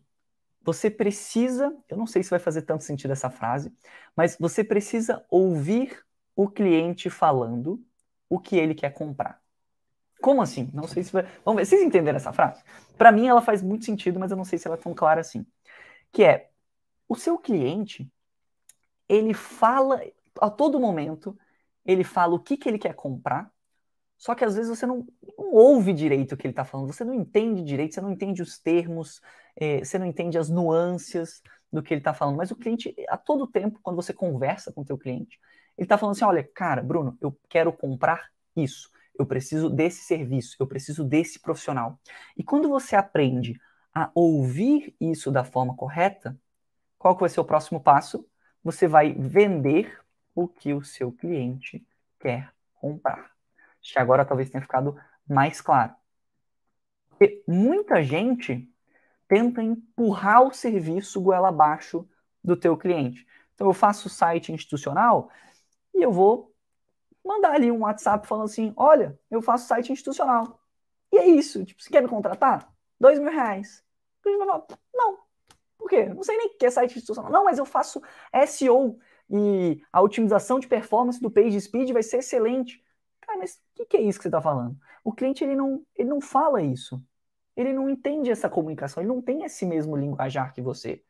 [0.62, 3.76] você precisa, eu não sei se vai fazer tanto sentido essa frase,
[4.15, 6.00] mas você precisa ouvir
[6.36, 7.84] o cliente falando
[8.30, 9.42] o que ele quer comprar.
[10.24, 10.70] Como assim?
[10.74, 11.24] Não sei se vai.
[11.44, 12.64] Vamos ver, vocês entenderam essa frase?
[12.98, 15.20] Para mim ela faz muito sentido, mas eu não sei se ela é tão clara
[15.20, 15.46] assim.
[16.14, 16.50] Que é
[17.10, 18.10] o seu cliente,
[19.10, 20.02] ele fala
[20.40, 21.38] a todo momento,
[21.86, 23.52] ele fala o que, que ele quer comprar,
[24.18, 25.06] só que às vezes você não,
[25.38, 28.42] não ouve direito o que ele está falando, você não entende direito, você não entende
[28.42, 29.20] os termos,
[29.58, 32.38] é, você não entende as nuances do que ele está falando.
[32.38, 35.38] Mas o cliente, a todo tempo, quando você conversa com o teu cliente,
[35.78, 40.56] ele está falando assim, olha, cara, Bruno, eu quero comprar isso, eu preciso desse serviço,
[40.60, 41.99] eu preciso desse profissional.
[42.36, 43.60] E quando você aprende
[43.93, 46.38] a ouvir isso da forma correta,
[46.97, 48.28] qual que vai ser o próximo passo?
[48.63, 49.99] Você vai vender
[50.34, 51.86] o que o seu cliente
[52.19, 53.32] quer comprar.
[53.82, 54.97] Acho que agora talvez tenha ficado
[55.28, 55.93] mais claro.
[57.10, 58.69] Porque muita gente
[59.28, 62.08] tenta empurrar o serviço goela abaixo
[62.43, 63.28] do teu cliente.
[63.54, 65.30] Então eu faço site institucional
[65.93, 66.53] e eu vou
[67.24, 70.60] mandar ali um WhatsApp falando assim, olha, eu faço site institucional.
[71.12, 72.72] E é isso, tipo, você quer me contratar?
[73.00, 73.84] Dois mil reais.
[74.94, 75.20] não.
[75.78, 76.06] Por quê?
[76.06, 77.32] Não sei nem o que é site institucional.
[77.32, 78.02] Não, mas eu faço
[78.48, 78.98] SEO
[79.30, 82.84] e a otimização de performance do page speed vai ser excelente.
[83.22, 84.78] Cara, mas o que, que, é isso que você está falando?
[85.04, 87.02] O cliente ele não, ele não fala isso
[87.56, 91.04] ele não entende essa comunicação, ele não tem esse mesmo linguajar que você.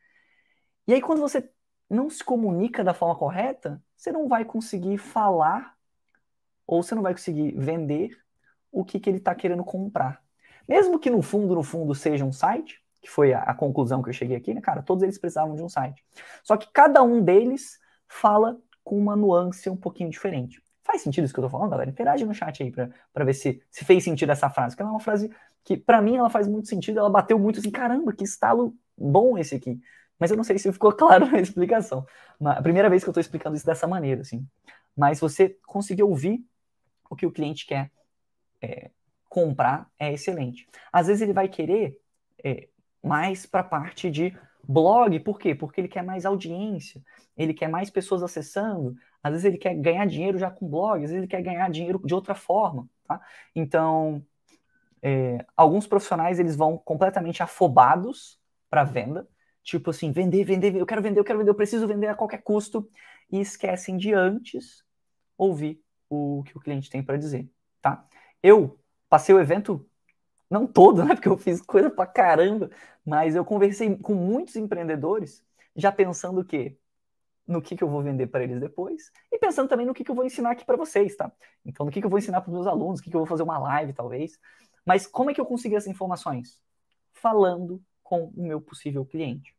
[0.88, 1.49] E aí, quando você
[1.89, 5.78] não se comunica da forma correta, você não vai conseguir falar
[6.65, 8.17] ou você não vai conseguir vender
[8.71, 10.21] o que, que ele está querendo comprar.
[10.67, 14.10] Mesmo que no fundo, no fundo, seja um site, que foi a, a, conclusão que
[14.10, 14.82] eu cheguei aqui, né, cara?
[14.82, 16.04] Todos eles precisavam de um site.
[16.41, 20.62] Só que cada um deles fala com uma nuance um pouquinho diferente.
[20.84, 21.89] Faz sentido isso que eu tô falando, galera?
[21.89, 24.93] Interage no chat aí para ver se, se fez sentido essa frase, porque ela é
[24.93, 25.30] uma frase
[25.63, 29.38] que para mim ela faz muito sentido, ela bateu muito assim, caramba, que estalo bom
[29.38, 29.80] esse aqui.
[30.19, 32.06] Mas eu não sei se ficou claro na explicação.
[32.43, 34.45] A primeira vez que eu estou explicando isso dessa maneira, assim.
[34.95, 36.45] Mas você conseguir ouvir
[37.13, 37.91] o que o cliente quer
[38.62, 38.89] é,
[39.30, 40.67] comprar é excelente.
[40.91, 41.97] Às vezes ele vai querer
[42.43, 42.67] é,
[43.02, 44.36] mais para a parte de
[44.67, 45.54] blog, por quê?
[45.54, 47.02] Porque ele quer mais audiência,
[47.38, 51.12] ele quer mais pessoas acessando, às vezes ele quer ganhar dinheiro já com blog, às
[51.12, 53.21] vezes ele quer ganhar dinheiro de outra forma, tá?
[53.56, 54.26] Então,
[55.02, 59.28] é, alguns profissionais eles vão completamente afobados para venda,
[59.62, 62.41] tipo assim, vender, vender, eu quero vender, eu quero vender, eu preciso vender a qualquer
[62.41, 62.89] custo,
[63.32, 64.84] e esquecem de antes
[65.38, 65.82] ouvir
[66.13, 67.49] o que o cliente tem para dizer,
[67.82, 68.06] tá?
[68.41, 69.88] Eu passei o evento
[70.49, 72.69] não todo, né, porque eu fiz coisa pra caramba,
[73.06, 75.43] mas eu conversei com muitos empreendedores
[75.76, 76.78] já pensando o quê?
[77.47, 80.12] no que, que eu vou vender para eles depois e pensando também no que, que
[80.12, 81.32] eu vou ensinar aqui para vocês, tá?
[81.65, 83.19] Então, no que, que eu vou ensinar para os meus alunos, o que, que eu
[83.19, 84.39] vou fazer uma live, talvez.
[84.86, 86.62] Mas como é que eu consegui essas informações?
[87.12, 89.56] Falando com o meu possível cliente.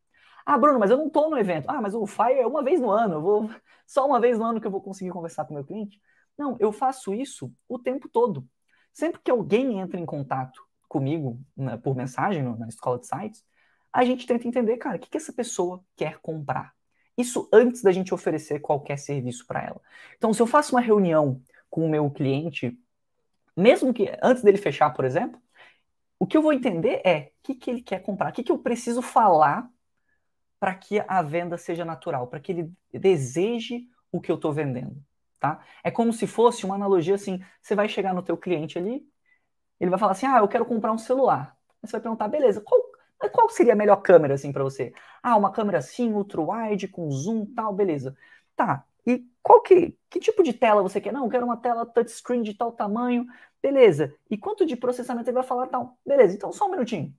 [0.47, 1.69] Ah, Bruno, mas eu não estou no evento.
[1.69, 3.15] Ah, mas o Fire é uma vez no ano.
[3.15, 3.51] Eu vou
[3.87, 6.01] só uma vez no ano que eu vou conseguir conversar com o meu cliente.
[6.37, 8.47] Não, eu faço isso o tempo todo.
[8.93, 13.45] Sempre que alguém entra em contato comigo né, por mensagem na escola de sites,
[13.93, 16.75] a gente tenta entender, cara, o que, que essa pessoa quer comprar.
[17.17, 19.81] Isso antes da gente oferecer qualquer serviço para ela.
[20.17, 22.77] Então, se eu faço uma reunião com o meu cliente,
[23.57, 25.41] mesmo que antes dele fechar, por exemplo,
[26.19, 28.51] o que eu vou entender é o que, que ele quer comprar, o que, que
[28.53, 29.69] eu preciso falar
[30.59, 34.97] para que a venda seja natural, para que ele deseje o que eu estou vendendo,
[35.45, 35.61] tá?
[35.83, 39.07] É como se fosse uma analogia assim, você vai chegar no teu cliente ali,
[39.79, 41.57] ele vai falar assim, ah, eu quero comprar um celular.
[41.83, 42.81] Aí você vai perguntar, beleza, qual,
[43.33, 44.95] qual seria a melhor câmera assim para você?
[45.23, 48.17] Ah, uma câmera assim, ultra wide, com zoom, tal, beleza.
[48.57, 51.13] Tá, e qual que, que tipo de tela você quer?
[51.13, 53.27] Não, eu quero uma tela touchscreen de tal tamanho,
[53.63, 54.15] beleza.
[54.31, 55.99] E quanto de processamento ele vai falar tal?
[56.07, 57.15] Beleza, então só um minutinho.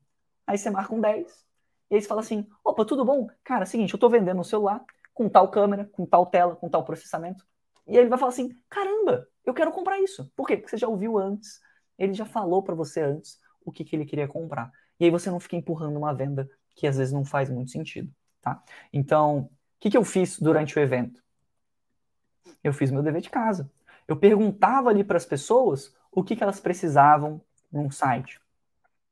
[0.47, 1.45] Aí você marca um 10,
[1.91, 3.27] e aí você fala assim: opa, tudo bom?
[3.43, 4.83] Cara, seguinte, eu estou vendendo um celular
[5.13, 7.45] com tal câmera, com tal tela, com tal processamento.
[7.87, 10.31] E ele vai falar assim: caramba, eu quero comprar isso.
[10.35, 10.57] Por quê?
[10.57, 11.59] Porque você já ouviu antes,
[11.97, 14.71] ele já falou para você antes o que, que ele queria comprar.
[14.99, 18.11] E aí você não fica empurrando uma venda que às vezes não faz muito sentido,
[18.41, 18.61] tá?
[18.91, 21.23] Então, o que, que eu fiz durante o evento?
[22.63, 23.69] Eu fiz meu dever de casa.
[24.07, 28.39] Eu perguntava ali para as pessoas o que, que elas precisavam num site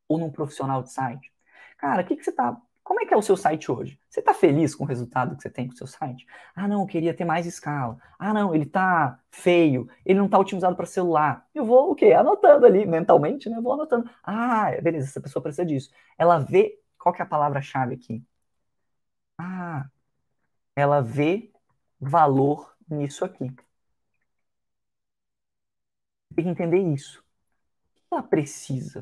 [0.08, 1.32] ou num profissional de site.
[1.78, 2.60] Cara, o que, que você tá.
[2.84, 4.00] Como é que é o seu site hoje?
[4.10, 6.26] Você está feliz com o resultado que você tem com o seu site?
[6.56, 7.98] Ah, não, eu queria ter mais escala.
[8.20, 11.48] Ah, não, ele está feio, ele não está otimizado para celular.
[11.56, 12.12] Eu vou o quê?
[12.14, 13.58] Anotando ali mentalmente, né?
[13.58, 14.10] Eu vou anotando.
[14.24, 15.90] Ah, beleza, essa pessoa precisa disso.
[16.18, 16.80] Ela vê.
[16.98, 18.24] Qual que é a palavra-chave aqui?
[19.38, 19.90] Ah,
[20.76, 21.52] ela vê
[22.00, 23.52] valor nisso aqui.
[26.36, 27.20] Tem que entender isso.
[27.22, 27.24] O
[27.96, 29.02] que ela precisa?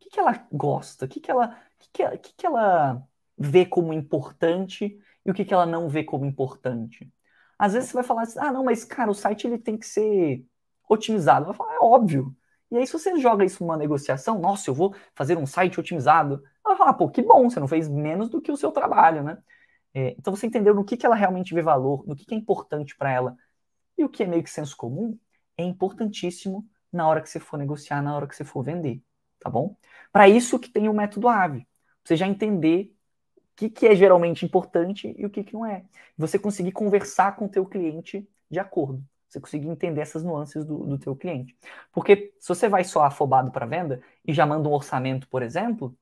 [0.00, 1.06] O que ela gosta?
[1.06, 1.56] O que ela
[2.02, 6.24] ela, que, que ela vê como importante e o que, que ela não vê como
[6.24, 7.10] importante?
[7.58, 9.86] Às vezes você vai falar assim, ah, não, mas cara, o site ele tem que
[9.86, 10.44] ser
[10.88, 11.46] otimizado.
[11.46, 12.34] Vai falar, é óbvio.
[12.70, 16.42] E aí, se você joga isso numa negociação, nossa, eu vou fazer um site otimizado,
[16.64, 19.22] ela vai falar, pô, que bom, você não fez menos do que o seu trabalho,
[19.22, 19.38] né?
[19.94, 22.38] É, então, você entendeu no que, que ela realmente vê valor, no que, que é
[22.38, 23.36] importante para ela
[23.98, 25.18] e o que é meio que senso comum,
[25.56, 29.02] é importantíssimo na hora que você for negociar, na hora que você for vender,
[29.38, 29.76] tá bom?
[30.10, 31.66] Para isso que tem o método AVE
[32.04, 32.91] você já entender
[33.68, 35.84] que, que é geralmente importante e o que, que não é.
[36.16, 39.02] Você conseguir conversar com o teu cliente de acordo.
[39.28, 41.56] Você conseguir entender essas nuances do, do teu cliente.
[41.92, 45.96] Porque se você vai só afobado para venda e já manda um orçamento, por exemplo,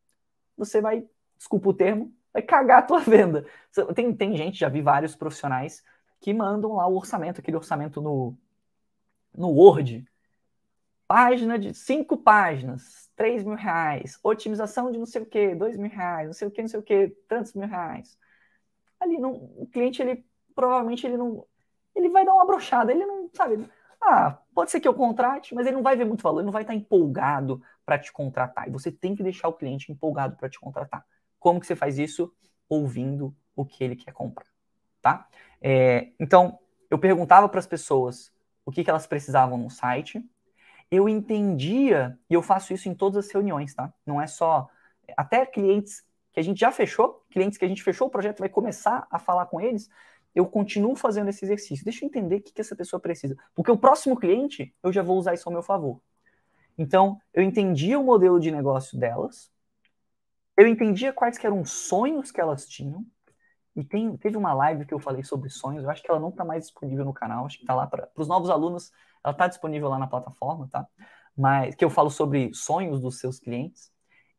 [0.56, 3.46] você vai, desculpa o termo, vai cagar a tua venda.
[3.94, 5.84] Tem, tem gente, já vi vários profissionais
[6.20, 8.36] que mandam lá o orçamento, aquele orçamento no,
[9.36, 10.04] no Word,
[11.10, 15.90] página de cinco páginas, 3 mil reais, otimização de não sei o que, 2 mil
[15.90, 18.16] reais, não sei o que, não sei o que, tantos mil reais.
[19.00, 21.44] Ali não, o cliente, ele provavelmente ele não.
[21.96, 23.68] Ele vai dar uma brochada, ele não sabe.
[24.00, 26.52] Ah, pode ser que eu contrate, mas ele não vai ver muito valor, ele não
[26.52, 28.68] vai estar empolgado para te contratar.
[28.68, 31.04] E você tem que deixar o cliente empolgado para te contratar.
[31.40, 32.32] Como que você faz isso?
[32.68, 34.46] Ouvindo o que ele quer comprar,
[35.02, 35.26] tá?
[35.60, 36.56] É, então,
[36.88, 38.32] eu perguntava para as pessoas
[38.64, 40.24] o que, que elas precisavam no site,
[40.90, 43.92] eu entendia, e eu faço isso em todas as reuniões, tá?
[44.04, 44.68] Não é só.
[45.16, 48.48] Até clientes que a gente já fechou, clientes que a gente fechou o projeto, vai
[48.48, 49.88] começar a falar com eles,
[50.34, 51.84] eu continuo fazendo esse exercício.
[51.84, 53.36] Deixa eu entender o que, que essa pessoa precisa.
[53.54, 56.00] Porque o próximo cliente, eu já vou usar isso ao meu favor.
[56.78, 59.50] Então, eu entendia o modelo de negócio delas,
[60.56, 63.04] eu entendia quais eram os sonhos que elas tinham,
[63.74, 66.30] e tem, teve uma live que eu falei sobre sonhos, eu acho que ela não
[66.30, 68.90] está mais disponível no canal, acho que está lá para os novos alunos
[69.24, 70.86] ela está disponível lá na plataforma, tá?
[71.36, 73.90] Mas que eu falo sobre sonhos dos seus clientes.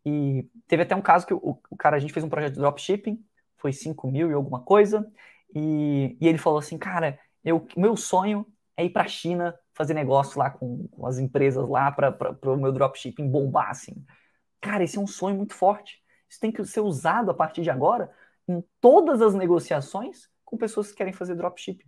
[0.05, 2.59] E teve até um caso que o, o cara, a gente fez um projeto de
[2.59, 3.23] dropshipping,
[3.57, 5.07] foi 5 mil e alguma coisa,
[5.55, 9.93] e, e ele falou assim, cara, eu, meu sonho é ir para a China fazer
[9.93, 14.03] negócio lá com, com as empresas lá para o meu dropshipping bombar, assim.
[14.59, 16.01] Cara, esse é um sonho muito forte.
[16.29, 18.11] Isso tem que ser usado a partir de agora
[18.47, 21.87] em todas as negociações com pessoas que querem fazer dropshipping.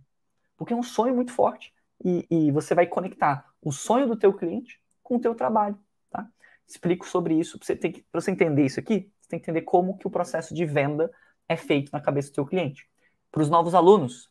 [0.56, 4.32] Porque é um sonho muito forte e, e você vai conectar o sonho do teu
[4.32, 5.78] cliente com o teu trabalho,
[6.10, 6.28] tá?
[6.66, 10.06] Explico sobre isso, para você, você entender isso aqui, você tem que entender como que
[10.06, 11.10] o processo de venda
[11.48, 12.88] é feito na cabeça do teu cliente.
[13.30, 14.30] Para os novos alunos,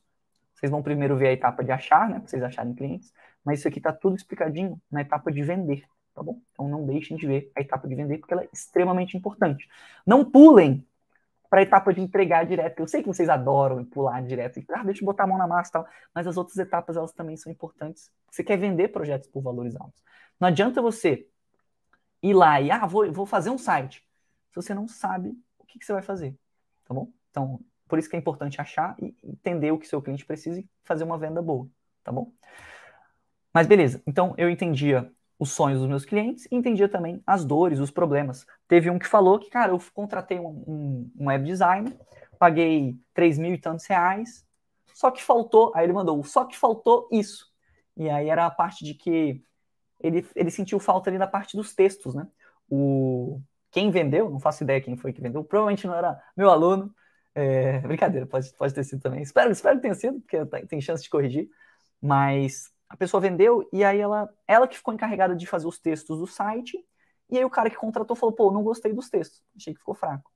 [0.53, 3.67] vocês vão primeiro ver a etapa de achar, né, para vocês acharem clientes, mas isso
[3.67, 6.39] aqui está tudo explicadinho na etapa de vender, tá bom?
[6.51, 9.67] Então não deixem de ver a etapa de vender, porque ela é extremamente importante.
[10.05, 10.85] Não pulem
[11.53, 12.79] para a etapa de entregar direto.
[12.79, 15.45] Eu sei que vocês adoram pular direto, e, ah, deixa eu botar a mão na
[15.45, 18.11] massa e tal, mas as outras etapas elas também são importantes.
[18.31, 20.03] Você quer vender projetos por valores altos.
[20.39, 21.27] Não adianta você
[22.23, 24.03] ir lá e, ah, vou, vou fazer um site,
[24.49, 26.35] se você não sabe o que, que você vai fazer,
[26.85, 27.11] tá bom?
[27.29, 30.67] Então, por isso que é importante achar e entender o que seu cliente precisa e
[30.83, 31.69] fazer uma venda boa,
[32.03, 32.33] tá bom?
[33.53, 35.07] Mas beleza, então eu entendia
[35.43, 38.45] os sonhos dos meus clientes e entendia também as dores, os problemas.
[38.65, 41.93] Teve um que falou que, cara, eu contratei um, um, um web designer,
[42.39, 44.45] paguei 3 mil e tantos reais,
[44.93, 47.51] só que faltou, aí ele mandou, só que faltou isso.
[47.97, 49.43] E aí era a parte de que
[49.99, 52.25] ele, ele sentiu falta ali da parte dos textos, né?
[52.69, 56.93] O, quem vendeu, não faço ideia quem foi que vendeu, provavelmente não era meu aluno.
[57.35, 59.21] É, brincadeira, pode, pode ter sido também.
[59.21, 61.49] Espero, espero que tenha sido, porque tem chance de corrigir.
[62.01, 66.19] Mas a pessoa vendeu e aí ela, ela que ficou encarregada de fazer os textos
[66.19, 66.77] do site.
[67.27, 69.95] E aí o cara que contratou falou: pô, não gostei dos textos, achei que ficou
[69.95, 70.31] fraco.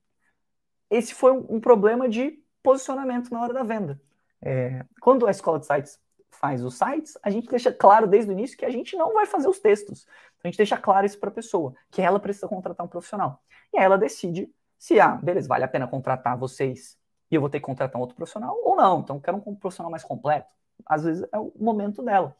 [0.89, 4.02] Esse foi um, um problema de posicionamento na hora da venda.
[4.41, 6.00] É, quando a escola de sites
[6.32, 9.28] faz os sites, a gente deixa claro desde o início que a gente não vai
[9.28, 10.08] fazer os textos.
[10.08, 13.39] Então, a gente deixa claro isso para a pessoa, que ela precisa contratar um profissional.
[13.72, 16.98] E aí ela decide se, ah, beleza, vale a pena contratar vocês
[17.30, 19.02] e eu vou ter que contratar um outro profissional ou não.
[19.02, 20.48] Então, eu quero um profissional mais completo.
[20.86, 22.36] Às vezes é o momento dela.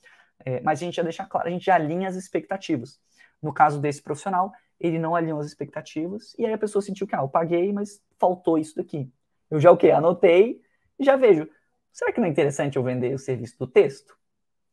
[0.46, 3.00] É, mas a gente já deixa claro, a gente já alinha as expectativas.
[3.42, 7.16] No caso desse profissional, ele não alinhou as expectativas e aí a pessoa sentiu que,
[7.16, 9.12] ah, eu paguei, mas faltou isso daqui.
[9.50, 9.92] Eu já o quê?
[9.92, 10.62] Anotei
[11.00, 11.50] e já vejo.
[11.92, 14.16] Será que não é interessante eu vender o serviço do texto?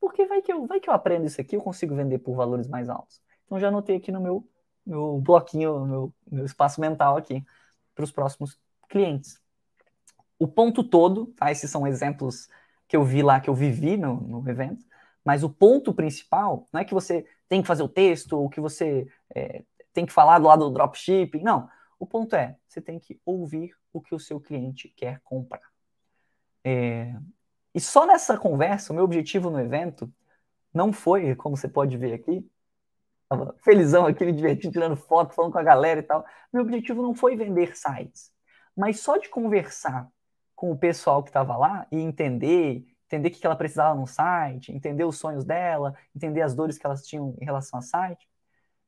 [0.00, 2.68] Porque vai que eu, vai que eu aprendo isso aqui, eu consigo vender por valores
[2.68, 3.22] mais altos.
[3.46, 4.46] Então já anotei aqui no meu,
[4.84, 7.42] meu bloquinho, meu, meu espaço mental aqui,
[7.94, 9.40] para os próximos clientes.
[10.38, 11.50] O ponto todo, tá?
[11.50, 12.48] Esses são exemplos
[12.88, 14.84] que eu vi lá, que eu vivi no, no evento,
[15.24, 18.60] mas o ponto principal não é que você tem que fazer o texto ou que
[18.60, 21.68] você é, tem que falar do lado do dropshipping, não.
[21.98, 25.62] O ponto é, você tem que ouvir o que o seu cliente quer comprar.
[26.64, 27.14] É...
[27.74, 30.12] E só nessa conversa, o meu objetivo no evento
[30.72, 32.46] não foi, como você pode ver aqui,
[33.28, 36.24] tava felizão aqui, me divertindo, tirando foto, falando com a galera e tal.
[36.52, 38.32] Meu objetivo não foi vender sites,
[38.76, 40.08] mas só de conversar
[40.64, 44.72] com o pessoal que estava lá e entender, entender o que ela precisava no site,
[44.72, 48.26] entender os sonhos dela, entender as dores que elas tinham em relação ao site.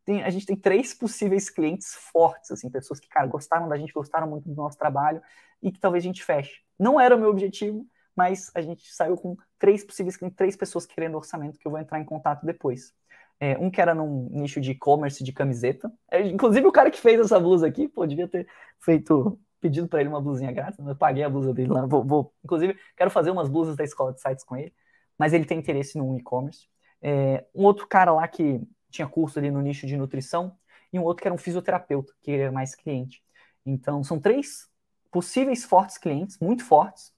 [0.03, 3.93] Tem, a gente tem três possíveis clientes fortes, assim, pessoas que, cara, gostaram da gente,
[3.93, 5.21] gostaram muito do nosso trabalho
[5.63, 6.63] e que talvez a gente feche.
[6.79, 7.87] Não era o meu objetivo,
[8.17, 11.79] mas a gente saiu com três possíveis clientes, três pessoas querendo orçamento que eu vou
[11.79, 12.95] entrar em contato depois.
[13.39, 15.93] É, um que era num nicho de e-commerce de camiseta.
[16.11, 18.49] É, inclusive o cara que fez essa blusa aqui, pô, devia ter
[18.81, 20.79] feito pedido para ele uma blusinha grátis.
[20.79, 21.85] Eu paguei a blusa dele lá.
[21.85, 24.73] Vou, vou, inclusive, quero fazer umas blusas da escola de sites com ele.
[25.19, 26.69] Mas ele tem interesse no e-commerce.
[27.03, 30.57] É, um outro cara lá que tinha curso ali no nicho de nutrição.
[30.93, 33.21] E um outro que era um fisioterapeuta, que era mais cliente.
[33.65, 34.69] Então, são três
[35.11, 37.13] possíveis fortes clientes, muito fortes.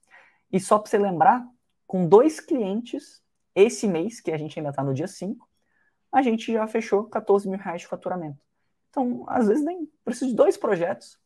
[0.51, 1.47] E só para você lembrar,
[1.87, 3.23] com dois clientes,
[3.55, 5.47] esse mês, que a gente ainda está no dia 5,
[6.11, 8.39] a gente já fechou 14 mil reais de faturamento.
[8.89, 11.19] Então, às vezes, nem precisa de dois projetos,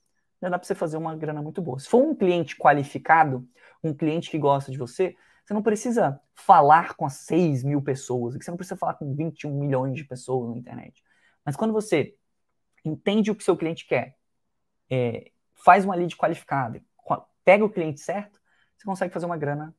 [0.42, 1.78] já dá para você fazer uma grana muito boa.
[1.78, 3.48] Se for um cliente qualificado,
[3.82, 8.34] um cliente que gosta de você, você não precisa falar com as 6 mil pessoas,
[8.34, 11.02] você não precisa falar com 21 milhões de pessoas na internet.
[11.44, 12.16] Mas quando você
[12.84, 14.16] entende o que seu cliente quer,
[14.90, 15.30] é,
[15.64, 16.82] faz uma lead qualificada,
[17.44, 18.40] pega o cliente certo,
[18.76, 19.74] você consegue fazer uma grana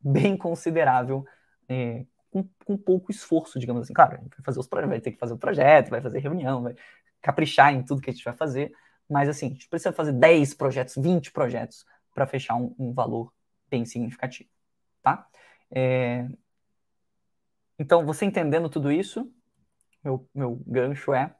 [0.00, 1.24] bem considerável
[1.68, 3.92] é, com, com, pouco esforço, digamos assim.
[3.92, 6.74] Claro, vai fazer os vai ter que fazer o projeto, vai fazer reunião, vai
[7.20, 8.72] caprichar em tudo que a gente vai fazer,
[9.08, 13.32] mas assim, a gente precisa fazer 10 projetos, 20 projetos para fechar um, um, valor
[13.68, 14.48] bem significativo,
[15.02, 15.26] tá?
[15.70, 16.28] É...
[17.78, 19.30] Então, você entendendo tudo isso,
[20.02, 21.34] meu, meu gancho é,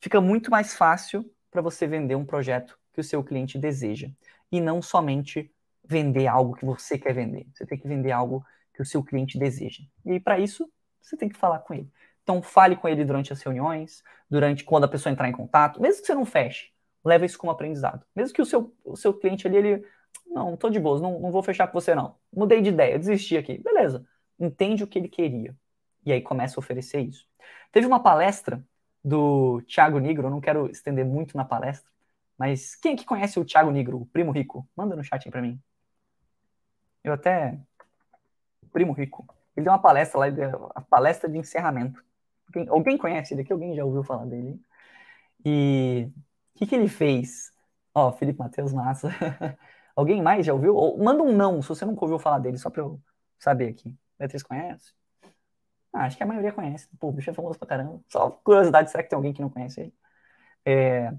[0.00, 4.10] fica muito mais fácil para você vender um projeto que o seu cliente deseja.
[4.50, 5.50] E não somente
[5.84, 7.46] vender algo que você quer vender.
[7.52, 9.82] Você tem que vender algo que o seu cliente deseja.
[10.04, 11.90] E para isso, você tem que falar com ele.
[12.22, 16.00] Então, fale com ele durante as reuniões, durante quando a pessoa entrar em contato, mesmo
[16.00, 16.71] que você não feche,
[17.04, 18.04] leva isso como aprendizado.
[18.14, 19.86] Mesmo que o seu, o seu cliente ali, ele,
[20.26, 22.16] não, tô de boas, não, não vou fechar com você não.
[22.32, 23.58] Mudei de ideia, desisti aqui.
[23.58, 24.06] Beleza.
[24.38, 25.56] Entende o que ele queria.
[26.04, 27.26] E aí começa a oferecer isso.
[27.70, 28.64] Teve uma palestra
[29.04, 31.90] do Thiago Nigro, eu não quero estender muito na palestra,
[32.38, 34.68] mas quem que conhece o Thiago Negro, o primo rico?
[34.76, 35.60] Manda no chat aí pra mim.
[37.04, 37.58] Eu até.
[38.72, 39.26] Primo rico.
[39.56, 40.26] Ele deu uma palestra lá,
[40.74, 42.02] a palestra de encerramento.
[42.46, 43.52] Alguém, alguém conhece ele aqui?
[43.52, 44.60] Alguém já ouviu falar dele?
[45.44, 46.31] E o
[46.62, 47.50] que, que ele fez?
[47.94, 49.10] Ó, oh, Felipe Matheus, massa.
[49.96, 50.74] Alguém mais já ouviu?
[50.74, 53.00] Ou, manda um não, se você nunca ouviu falar dele, só pra eu
[53.38, 53.94] saber aqui.
[54.18, 54.92] Beatriz conhece?
[55.92, 56.88] Ah, acho que a maioria conhece.
[56.98, 58.00] Pô, o bicho é famoso pra caramba.
[58.08, 59.94] Só curiosidade, será que tem alguém que não conhece ele?
[60.64, 61.12] É,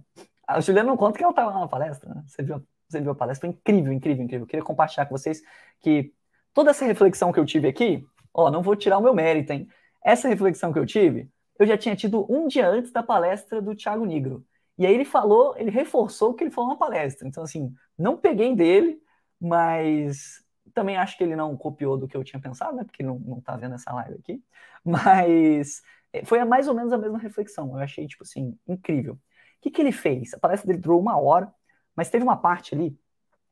[0.47, 2.23] a Juliana não conta que ela estava lá na palestra, né?
[2.25, 3.47] Você viu, você viu a palestra?
[3.47, 4.43] Foi incrível, incrível, incrível.
[4.45, 5.41] Eu queria compartilhar com vocês
[5.81, 6.13] que
[6.53, 9.67] toda essa reflexão que eu tive aqui, ó, não vou tirar o meu mérito, hein?
[10.03, 11.29] Essa reflexão que eu tive,
[11.59, 14.45] eu já tinha tido um dia antes da palestra do Thiago Negro.
[14.77, 17.27] E aí ele falou, ele reforçou o que ele falou na palestra.
[17.27, 19.01] Então, assim, não peguei dele,
[19.39, 20.43] mas
[20.73, 22.83] também acho que ele não copiou do que eu tinha pensado, né?
[22.83, 24.43] Porque não, não tá vendo essa live aqui.
[24.83, 27.71] Mas é, foi mais ou menos a mesma reflexão.
[27.73, 29.13] Eu achei, tipo assim, incrível.
[29.13, 29.19] O
[29.61, 30.33] que, que ele fez?
[30.33, 31.53] A palestra dele durou uma hora,
[31.95, 32.97] mas teve uma parte ali,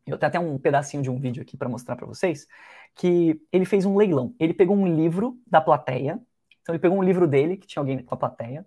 [0.05, 2.47] eu tenho até um pedacinho de um vídeo aqui para mostrar para vocês,
[2.95, 4.35] que ele fez um leilão.
[4.39, 6.19] Ele pegou um livro da plateia,
[6.61, 8.65] então ele pegou um livro dele, que tinha alguém com a plateia,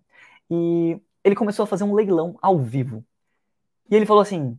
[0.50, 3.04] e ele começou a fazer um leilão ao vivo.
[3.90, 4.58] E ele falou assim: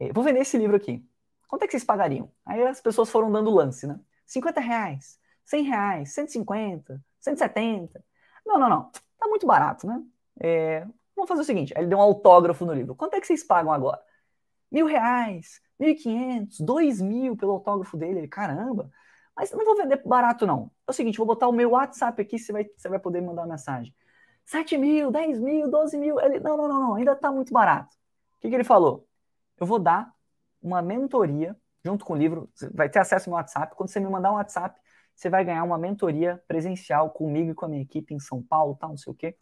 [0.00, 1.06] é, vou vender esse livro aqui.
[1.46, 2.32] Quanto é que vocês pagariam?
[2.46, 4.00] Aí as pessoas foram dando lance, né?
[4.26, 8.02] 50 reais, 100 reais, 150, 170.
[8.46, 8.90] Não, não, não.
[9.18, 10.02] Tá muito barato, né?
[10.40, 11.74] É, vamos fazer o seguinte.
[11.76, 12.94] Ele deu um autógrafo no livro.
[12.94, 14.00] Quanto é que vocês pagam agora?
[14.70, 18.20] Mil reais, mil e quinhentos, dois mil pelo autógrafo dele.
[18.20, 18.90] Ele, caramba.
[19.36, 20.70] Mas não vou vender barato, não.
[20.86, 23.42] É o seguinte, vou botar o meu WhatsApp aqui, você vai, você vai poder mandar
[23.42, 23.94] uma mensagem.
[24.52, 26.20] 7 mil, 10 mil, 12 mil.
[26.20, 27.94] Ele, não, não, não, não, ainda tá muito barato.
[28.36, 29.08] O que, que ele falou?
[29.58, 30.12] Eu vou dar
[30.60, 32.50] uma mentoria junto com o livro.
[32.54, 33.74] Você vai ter acesso meu WhatsApp.
[33.74, 34.78] Quando você me mandar um WhatsApp,
[35.14, 38.76] você vai ganhar uma mentoria presencial comigo e com a minha equipe em São Paulo,
[38.78, 39.36] tal, não sei o quê.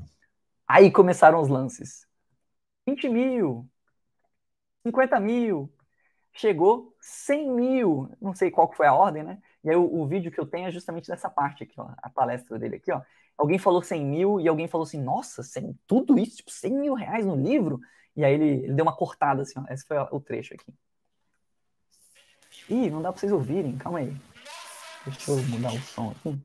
[0.66, 2.06] Aí começaram os lances.
[2.86, 3.68] 20 mil,
[4.86, 5.72] 50 mil,
[6.32, 9.40] chegou 100 mil, não sei qual que foi a ordem, né?
[9.62, 12.08] E aí o, o, vídeo que eu tenho é justamente dessa parte aqui, ó, a
[12.08, 13.02] palestra dele aqui, ó.
[13.36, 16.94] Alguém falou 100 mil e alguém falou assim, nossa, 100, tudo isso, tipo, 100 mil
[16.94, 17.80] reais no livro?
[18.16, 19.64] E aí ele, ele deu uma cortada assim, ó.
[19.72, 20.72] Esse foi o trecho aqui.
[22.68, 24.16] Ih, não dá pra vocês ouvirem, calma aí.
[25.06, 26.38] Deixa eu mudar o som aqui.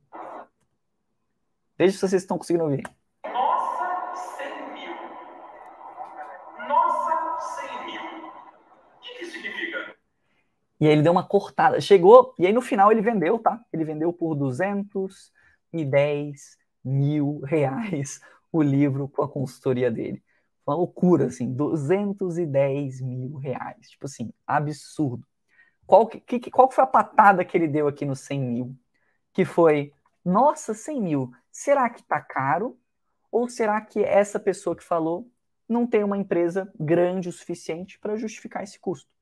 [1.77, 2.83] Veja se vocês estão conseguindo ouvir.
[3.25, 4.95] Nossa, 100 mil.
[6.67, 8.01] Nossa, 100 mil.
[8.01, 9.95] O que, que isso significa?
[10.79, 11.81] E aí ele deu uma cortada.
[11.81, 13.59] Chegou, e aí no final ele vendeu, tá?
[13.71, 18.21] Ele vendeu por 210 mil reais
[18.51, 20.23] o livro com a consultoria dele.
[20.65, 23.89] Uma loucura, assim, 210 mil reais.
[23.89, 25.25] Tipo assim, absurdo.
[25.85, 28.75] Qual, que, qual foi a patada que ele deu aqui no 100 mil?
[29.33, 32.77] Que foi, nossa, 100 mil, será que tá caro?
[33.31, 35.29] Ou será que essa pessoa que falou
[35.67, 39.14] não tem uma empresa grande o suficiente para justificar esse custo?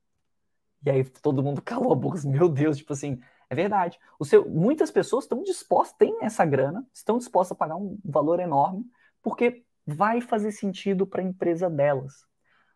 [0.85, 3.19] E aí todo mundo calou a boca, assim, meu Deus, tipo assim,
[3.49, 3.99] é verdade.
[4.19, 8.39] O seu, muitas pessoas estão dispostas, têm essa grana, estão dispostas a pagar um valor
[8.39, 8.85] enorme,
[9.21, 12.25] porque vai fazer sentido para a empresa delas.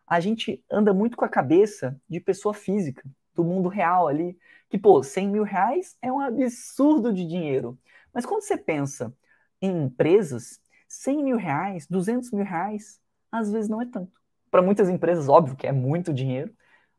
[0.06, 3.02] A gente anda muito com a cabeça de pessoa física
[3.34, 4.36] do mundo real ali,
[4.68, 7.78] que, pô, 100 mil reais é um absurdo de dinheiro.
[8.12, 9.14] Mas quando você pensa
[9.60, 13.00] em empresas, 100 mil reais, 200 mil reais,
[13.30, 14.12] às vezes não é tanto.
[14.50, 16.52] Para muitas empresas, óbvio que é muito dinheiro,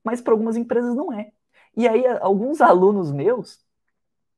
[0.04, 1.32] mas para algumas empresas não é.
[1.76, 3.64] E aí, alguns alunos meus,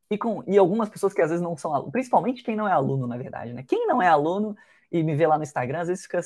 [0.09, 2.71] e, com, e algumas pessoas que às vezes não são alunos, principalmente quem não é
[2.71, 3.63] aluno, na verdade, né?
[3.63, 4.55] Quem não é aluno
[4.91, 6.19] e me vê lá no Instagram, às vezes fica,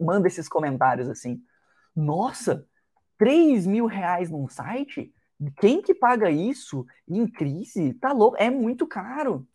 [0.00, 1.40] manda esses comentários assim:
[1.94, 2.66] Nossa,
[3.16, 5.14] 3 mil reais num site?
[5.56, 7.94] Quem que paga isso em crise?
[7.94, 9.46] Tá louco, é muito caro.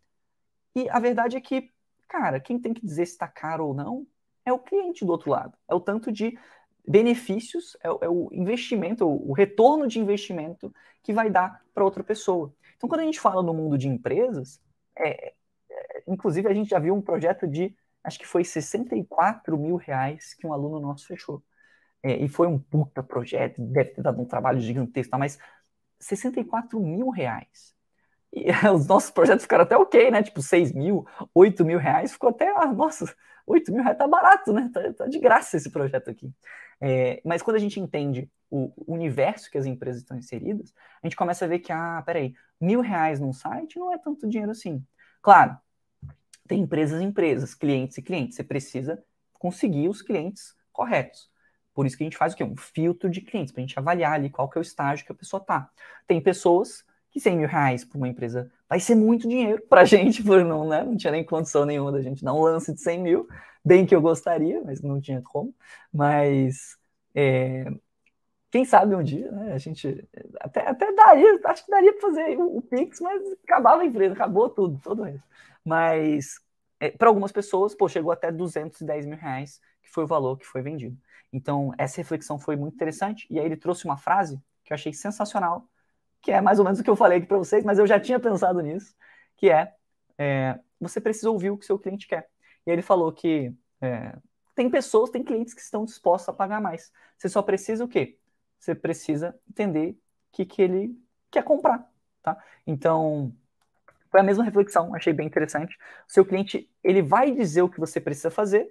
[0.75, 1.71] E a verdade é que,
[2.07, 4.07] cara, quem tem que dizer se está caro ou não
[4.45, 5.57] é o cliente do outro lado.
[5.67, 6.37] É o tanto de
[6.89, 10.73] benefícios, é, é o investimento, o retorno de investimento
[11.03, 12.51] que vai dar para outra pessoa.
[12.75, 14.59] Então, quando a gente fala no mundo de empresas,
[14.97, 15.33] é,
[15.69, 20.33] é, inclusive a gente já viu um projeto de, acho que foi 64 mil reais
[20.33, 21.43] que um aluno nosso fechou.
[22.01, 25.17] É, e foi um puta projeto, deve ter dado um trabalho gigantesco, tá?
[25.17, 25.37] mas
[25.99, 27.75] 64 mil reais.
[28.33, 30.23] E os nossos projetos ficaram até ok, né?
[30.23, 33.13] Tipo, 6 mil, 8 mil reais, ficou até, ah, nossa,
[33.49, 34.69] 8 mil reais tá barato, né?
[34.71, 36.31] Tá, tá de graça esse projeto aqui.
[36.79, 41.15] É, mas quando a gente entende o universo que as empresas estão inseridas, a gente
[41.15, 44.85] começa a ver que, ah, peraí, mil reais num site não é tanto dinheiro assim.
[45.21, 45.57] Claro,
[46.47, 48.35] tem empresas e empresas, clientes e clientes.
[48.35, 51.29] Você precisa conseguir os clientes corretos.
[51.73, 52.43] Por isso que a gente faz o quê?
[52.43, 55.11] Um filtro de clientes, para a gente avaliar ali qual que é o estágio que
[55.11, 55.69] a pessoa está.
[56.07, 59.85] Tem pessoas que 100 mil reais para uma empresa vai ser muito dinheiro para a
[59.85, 60.83] gente, por não, né?
[60.83, 63.27] Não tinha nem condição nenhuma da gente dar um lance de 100 mil,
[63.65, 65.53] bem que eu gostaria, mas não tinha como.
[65.91, 66.77] Mas
[67.15, 67.65] é,
[68.51, 69.53] quem sabe um dia, né?
[69.53, 70.07] A gente
[70.39, 74.13] até, até daria, acho que daria para fazer o, o, Pix, mas acabava a empresa,
[74.13, 75.23] acabou tudo, todo isso.
[75.63, 76.39] Mas
[76.79, 80.45] é, para algumas pessoas, pô, chegou até 210 mil reais, que foi o valor que
[80.45, 80.97] foi vendido.
[81.31, 83.27] Então, essa reflexão foi muito interessante.
[83.29, 85.67] E aí ele trouxe uma frase que eu achei sensacional,
[86.21, 87.99] que é mais ou menos o que eu falei aqui para vocês, mas eu já
[87.99, 88.93] tinha pensado nisso,
[89.37, 89.73] que é,
[90.17, 92.29] é, você precisa ouvir o que seu cliente quer.
[92.65, 94.15] E ele falou que é,
[94.55, 96.91] tem pessoas, tem clientes que estão dispostos a pagar mais.
[97.17, 98.17] Você só precisa o quê?
[98.59, 99.97] Você precisa entender o
[100.33, 100.97] que, que ele
[101.31, 101.89] quer comprar,
[102.21, 102.37] tá?
[102.67, 103.33] Então,
[104.11, 105.77] foi a mesma reflexão, achei bem interessante.
[106.07, 108.69] O seu cliente, ele vai dizer o que você precisa fazer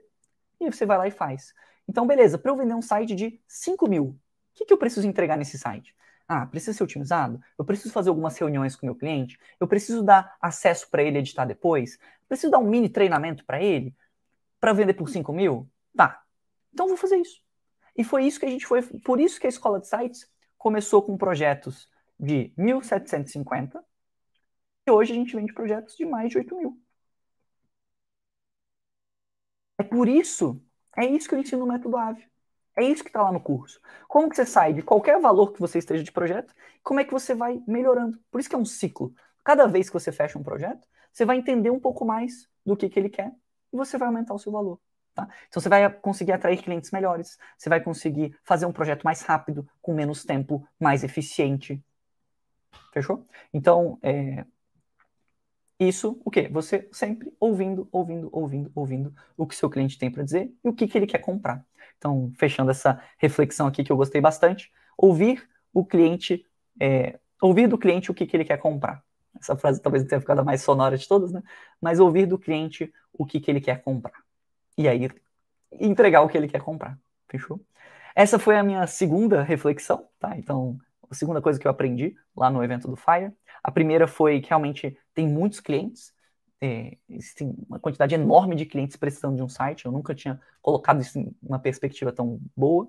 [0.60, 1.54] e você vai lá e faz.
[1.88, 4.18] Então, beleza, para eu vender um site de 5 mil, o
[4.54, 5.94] que, que eu preciso entregar nesse site?
[6.28, 7.40] Ah, precisa ser otimizado?
[7.58, 9.38] Eu preciso fazer algumas reuniões com o meu cliente?
[9.58, 11.98] Eu preciso dar acesso para ele editar depois?
[12.28, 13.96] Preciso dar um mini treinamento para ele?
[14.60, 15.68] Para vender por 5 mil?
[15.96, 16.22] Tá.
[16.72, 17.40] Então vou fazer isso.
[17.96, 18.82] E foi isso que a gente foi.
[18.82, 23.82] Por isso que a escola de sites começou com projetos de 1.750
[24.86, 26.80] e hoje a gente vende projetos de mais de 8 mil.
[29.78, 30.60] É por isso,
[30.96, 32.24] é isso que eu ensino no método AVE.
[32.78, 33.80] É isso que está lá no curso.
[34.06, 37.12] Como que você sai de qualquer valor que você esteja de projeto, como é que
[37.12, 38.20] você vai melhorando.
[38.30, 39.12] Por isso que é um ciclo.
[39.42, 42.88] Cada vez que você fecha um projeto, você vai entender um pouco mais do que,
[42.88, 43.32] que ele quer
[43.72, 44.78] e você vai aumentar o seu valor.
[45.12, 45.28] Tá?
[45.48, 49.68] Então você vai conseguir atrair clientes melhores, você vai conseguir fazer um projeto mais rápido,
[49.82, 51.82] com menos tempo, mais eficiente.
[52.92, 53.26] Fechou?
[53.52, 54.44] Então, é,
[55.80, 56.48] isso, o quê?
[56.48, 60.72] Você sempre ouvindo, ouvindo, ouvindo, ouvindo o que seu cliente tem para dizer e o
[60.72, 61.64] que, que ele quer comprar.
[61.98, 66.44] Então, fechando essa reflexão aqui que eu gostei bastante, ouvir o cliente,
[66.80, 69.02] é, ouvir do cliente o que, que ele quer comprar.
[69.38, 71.42] Essa frase talvez tenha ficado a mais sonora de todas, né?
[71.80, 74.20] Mas ouvir do cliente o que, que ele quer comprar.
[74.76, 75.08] E aí,
[75.72, 76.98] entregar o que ele quer comprar.
[77.28, 77.60] Fechou?
[78.14, 80.36] Essa foi a minha segunda reflexão, tá?
[80.36, 80.78] Então,
[81.10, 83.32] a segunda coisa que eu aprendi lá no evento do Fire.
[83.62, 86.12] A primeira foi que realmente tem muitos clientes,
[86.60, 86.96] é,
[87.36, 89.86] tem uma quantidade enorme de clientes precisando de um site.
[89.86, 92.88] Eu nunca tinha colocado isso em uma perspectiva tão boa.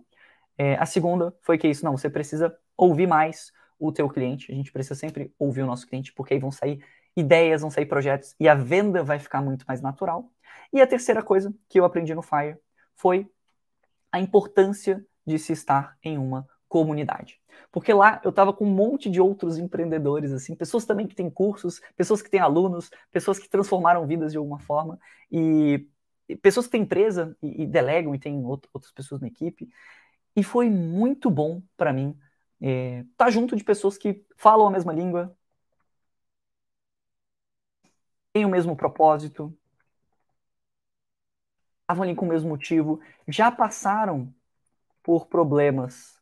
[0.58, 4.52] É, a segunda foi que isso, não, você precisa ouvir mais o teu cliente.
[4.52, 6.84] A gente precisa sempre ouvir o nosso cliente, porque aí vão sair
[7.16, 10.30] ideias, vão sair projetos e a venda vai ficar muito mais natural.
[10.72, 12.58] E a terceira coisa que eu aprendi no Fire
[12.96, 13.30] foi
[14.12, 17.42] a importância de se estar em uma comunidade.
[17.72, 21.30] Porque lá eu estava com um monte de outros empreendedores, assim, pessoas também que têm
[21.30, 25.00] cursos, pessoas que têm alunos, pessoas que transformaram vidas de alguma forma,
[25.32, 25.88] e,
[26.42, 29.70] pessoas que têm empresa e, e delegam e têm outro, outras pessoas na equipe.
[30.36, 32.18] E foi muito bom para mim
[32.62, 35.36] estar é, tá junto de pessoas que falam a mesma língua,
[38.34, 39.56] têm o mesmo propósito,
[41.82, 44.34] estavam ali com o mesmo motivo, já passaram
[45.04, 46.19] por problemas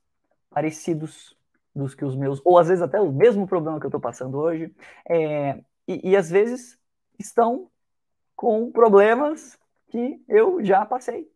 [0.58, 1.38] parecidos
[1.76, 4.40] dos que os meus, ou às vezes até o mesmo problema que eu estou passando
[4.40, 4.74] hoje,
[5.08, 6.80] é, e, e às vezes
[7.20, 7.70] estão
[8.36, 9.56] com problemas
[9.90, 11.32] que eu já passei,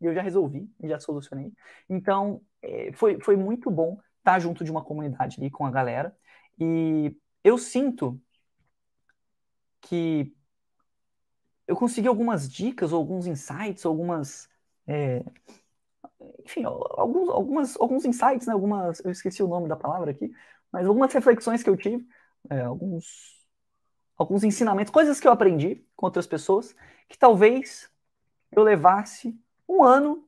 [0.00, 1.52] eu já resolvi, já solucionei.
[1.88, 6.12] Então, é, foi, foi muito bom estar junto de uma comunidade ali com a galera,
[6.58, 8.20] e eu sinto
[9.82, 10.34] que
[11.68, 14.48] eu consegui algumas dicas, alguns insights, algumas
[14.84, 15.24] é,
[16.44, 20.30] enfim, alguns, algumas, alguns insights, né, algumas, eu esqueci o nome da palavra aqui,
[20.70, 22.06] mas algumas reflexões que eu tive,
[22.50, 23.44] é, alguns,
[24.16, 26.74] alguns ensinamentos, coisas que eu aprendi com outras pessoas,
[27.08, 27.90] que talvez
[28.52, 29.38] eu levasse
[29.68, 30.26] um ano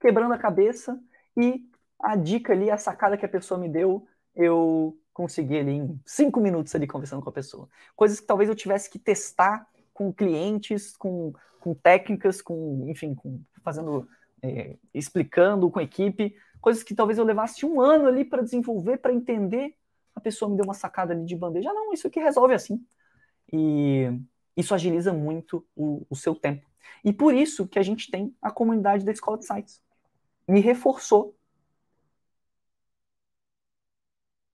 [0.00, 0.98] quebrando a cabeça
[1.36, 6.00] e a dica ali, a sacada que a pessoa me deu, eu consegui ali em
[6.06, 7.68] cinco minutos ali conversando com a pessoa.
[7.94, 13.42] Coisas que talvez eu tivesse que testar com clientes, com, com técnicas, com, enfim, com,
[13.62, 14.08] fazendo
[14.42, 18.98] é, explicando com a equipe, coisas que talvez eu levasse um ano ali para desenvolver,
[18.98, 19.74] para entender.
[20.14, 21.70] A pessoa me deu uma sacada ali de bandeja.
[21.70, 22.84] Ah, não, isso aqui resolve assim.
[23.52, 24.10] E
[24.56, 26.66] isso agiliza muito o, o seu tempo.
[27.04, 29.82] E por isso que a gente tem a comunidade da Escola de Sites.
[30.46, 31.36] Me reforçou.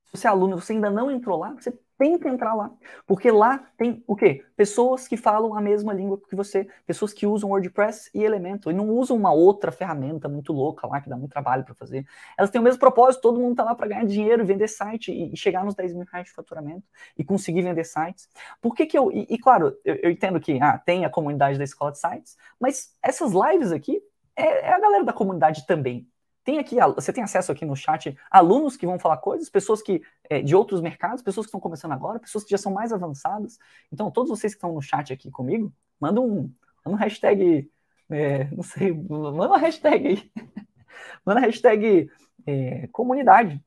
[0.05, 2.71] Se você é aluno você ainda não entrou lá, você tem que entrar lá.
[3.07, 4.45] Porque lá tem o quê?
[4.57, 8.77] Pessoas que falam a mesma língua que você, pessoas que usam WordPress e Elementor, e
[8.77, 12.07] não usam uma outra ferramenta muito louca lá, que dá muito trabalho para fazer.
[12.37, 15.33] Elas têm o mesmo propósito, todo mundo está lá para ganhar dinheiro, vender site e,
[15.33, 16.87] e, chegar nos 10 mil reais de faturamento
[17.17, 18.29] e conseguir vender sites.
[18.61, 19.11] Por que que eu...
[19.11, 22.37] E, e claro, eu, eu, entendo que ah, tem a comunidade da Escola de Sites,
[22.61, 24.01] mas essas lives aqui
[24.37, 26.09] é, é a galera da comunidade também.
[26.47, 30.01] Tem aqui, você tem acesso aqui no chat, alunos que vão falar coisas, pessoas que
[30.31, 33.59] é, de outros mercados, pessoas que estão começando agora, pessoas que já são mais avançadas.
[33.93, 36.43] Então, todos vocês que estão no chat aqui comigo, manda um,
[36.85, 37.69] manda um hashtag,
[38.09, 40.33] é, não sei, manda uma hashtag aí.
[41.27, 42.09] manda hashtag
[42.47, 43.61] é, comunidade.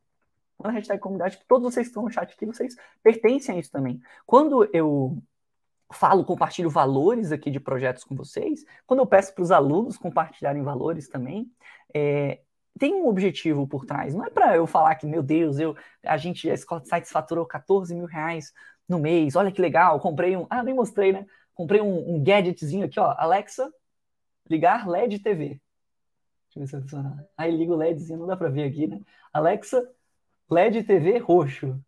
[0.57, 3.99] Manda hashtag comunidade, todos vocês que estão no chat aqui, vocês pertencem a isso também.
[4.25, 5.21] Quando eu
[5.91, 10.63] falo, compartilho valores aqui de projetos com vocês, quando eu peço para os alunos compartilharem
[10.63, 11.51] valores também,
[11.93, 12.39] é,
[12.79, 14.15] tem um objetivo por trás.
[14.15, 17.45] Não é para eu falar que, meu Deus, eu, a gente, a Scott Sites faturou
[17.45, 18.53] 14 mil reais
[18.87, 20.47] no mês, olha que legal, comprei um.
[20.49, 21.25] Ah, nem mostrei, né?
[21.53, 23.13] Comprei um, um gadgetzinho aqui, ó.
[23.17, 23.71] Alexa,
[24.49, 25.59] ligar LED TV.
[26.47, 27.27] Deixa eu ver se funciona.
[27.37, 28.99] Aí liga o LEDzinho, não dá para ver aqui, né?
[29.31, 29.87] Alexa,
[30.49, 31.79] LED TV roxo.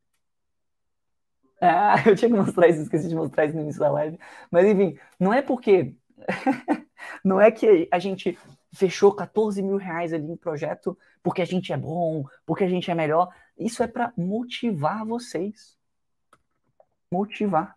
[1.60, 4.20] Ah, eu tinha que mostrar isso, esqueci de mostrar isso no início da live.
[4.52, 5.96] Mas enfim, não é porque.
[7.26, 8.38] não é que a gente
[8.74, 12.89] fechou 14 mil reais ali em projeto porque a gente é bom, porque a gente
[12.89, 13.34] é melhor.
[13.57, 15.78] Isso é para motivar vocês.
[17.11, 17.76] Motivar.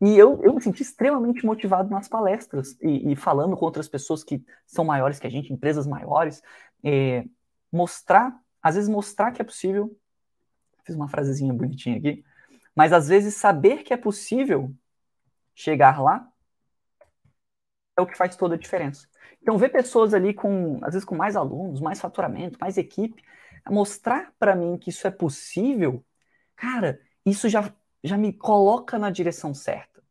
[0.00, 4.24] E eu, eu me senti extremamente motivado nas palestras e, e falando com outras pessoas
[4.24, 6.42] que são maiores que a gente, empresas maiores,
[6.82, 7.24] é,
[7.70, 9.94] mostrar, às vezes mostrar que é possível.
[10.84, 12.24] Fiz uma frasezinha bonitinha aqui,
[12.74, 14.74] mas às vezes saber que é possível
[15.54, 16.29] chegar lá
[17.96, 19.08] é o que faz toda a diferença.
[19.42, 23.22] Então, ver pessoas ali com, às vezes, com mais alunos, mais faturamento, mais equipe,
[23.68, 26.04] mostrar para mim que isso é possível,
[26.56, 27.72] cara, isso já,
[28.02, 30.02] já me coloca na direção certa.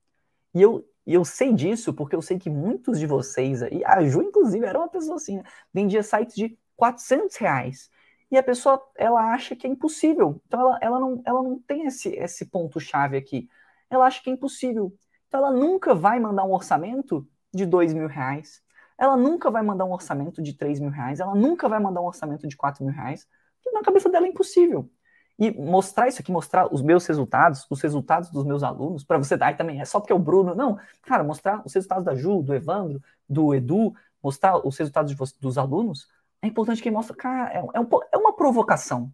[0.54, 4.22] E eu, eu sei disso porque eu sei que muitos de vocês aí, a Ju,
[4.24, 5.44] inclusive, era uma pessoa assim, né?
[5.74, 7.90] vendia sites de 400 reais.
[8.32, 10.42] E a pessoa, ela acha que é impossível.
[10.46, 13.50] Então, ela, ela, não, ela não tem esse, esse ponto-chave aqui.
[13.90, 14.96] Ela acha que é impossível.
[15.28, 18.62] Então, ela nunca vai mandar um orçamento de dois mil reais.
[18.98, 21.20] Ela nunca vai mandar um orçamento de três mil reais.
[21.20, 23.28] Ela nunca vai mandar um orçamento de quatro mil reais.
[23.62, 24.90] Porque na cabeça dela é impossível.
[25.38, 29.38] E mostrar isso aqui, mostrar os meus resultados, os resultados dos meus alunos, para você
[29.38, 30.54] dar também, é só porque é o Bruno.
[30.54, 35.58] Não, cara, mostrar os resultados da Ju, do Evandro, do Edu, mostrar os resultados dos
[35.58, 36.10] alunos,
[36.42, 39.14] é importante que mostre, cara, é, é, um, é, uma provocação.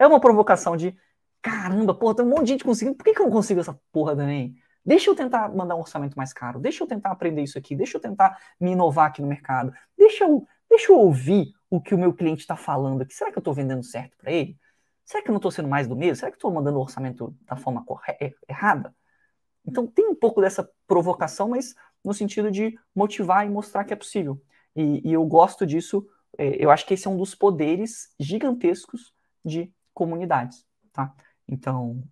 [0.00, 0.96] É uma provocação de,
[1.40, 3.78] caramba, porra, tem um monte de gente conseguindo, por que, que eu não consigo essa
[3.92, 4.56] porra também?
[4.84, 7.96] Deixa eu tentar mandar um orçamento mais caro, deixa eu tentar aprender isso aqui, deixa
[7.96, 11.98] eu tentar me inovar aqui no mercado, deixa eu, deixa eu ouvir o que o
[11.98, 13.14] meu cliente está falando aqui.
[13.14, 14.58] Será que eu estou vendendo certo para ele?
[15.04, 16.16] Será que eu não estou sendo mais do mesmo?
[16.16, 17.84] Será que estou mandando o orçamento da forma
[18.20, 18.94] é, errada?
[19.64, 21.74] Então tem um pouco dessa provocação, mas
[22.04, 24.40] no sentido de motivar e mostrar que é possível.
[24.74, 26.06] E, e eu gosto disso
[26.38, 29.12] é, eu acho que esse é um dos poderes gigantescos
[29.44, 31.14] de comunidades, tá?
[31.46, 32.02] Então,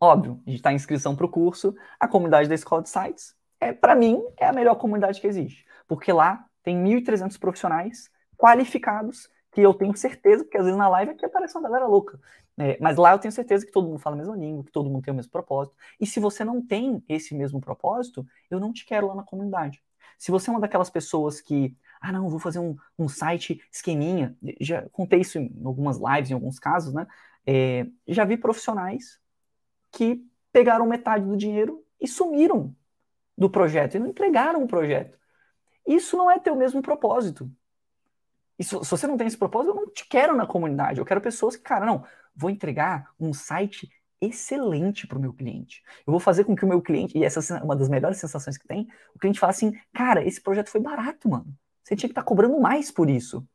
[0.00, 3.34] óbvio, a gente está em inscrição para o curso, a comunidade da Escola de Sites,
[3.60, 9.28] é, para mim, é a melhor comunidade que existe, porque lá tem 1.300 profissionais qualificados
[9.50, 12.20] que eu tenho certeza, porque às vezes na live aqui aparece uma galera louca,
[12.56, 14.90] é, mas lá eu tenho certeza que todo mundo fala a mesma língua, que todo
[14.90, 18.72] mundo tem o mesmo propósito, e se você não tem esse mesmo propósito, eu não
[18.72, 19.82] te quero lá na comunidade.
[20.18, 24.36] Se você é uma daquelas pessoas que ah, não, vou fazer um, um site esqueminha.
[24.60, 27.06] Já contei isso em algumas lives, em alguns casos, né?
[27.46, 29.18] É, já vi profissionais
[29.90, 32.74] que pegaram metade do dinheiro e sumiram
[33.36, 35.18] do projeto e não entregaram o projeto.
[35.86, 37.50] Isso não é ter o mesmo propósito.
[38.60, 40.98] Se, se você não tem esse propósito, eu não te quero na comunidade.
[40.98, 43.88] Eu quero pessoas que, cara, não, vou entregar um site
[44.20, 45.82] excelente para o meu cliente.
[46.06, 48.58] Eu vou fazer com que o meu cliente, e essa é uma das melhores sensações
[48.58, 51.46] que tem, o cliente fala assim, cara, esse projeto foi barato, mano.
[51.84, 53.46] Você tinha que estar tá cobrando mais por isso.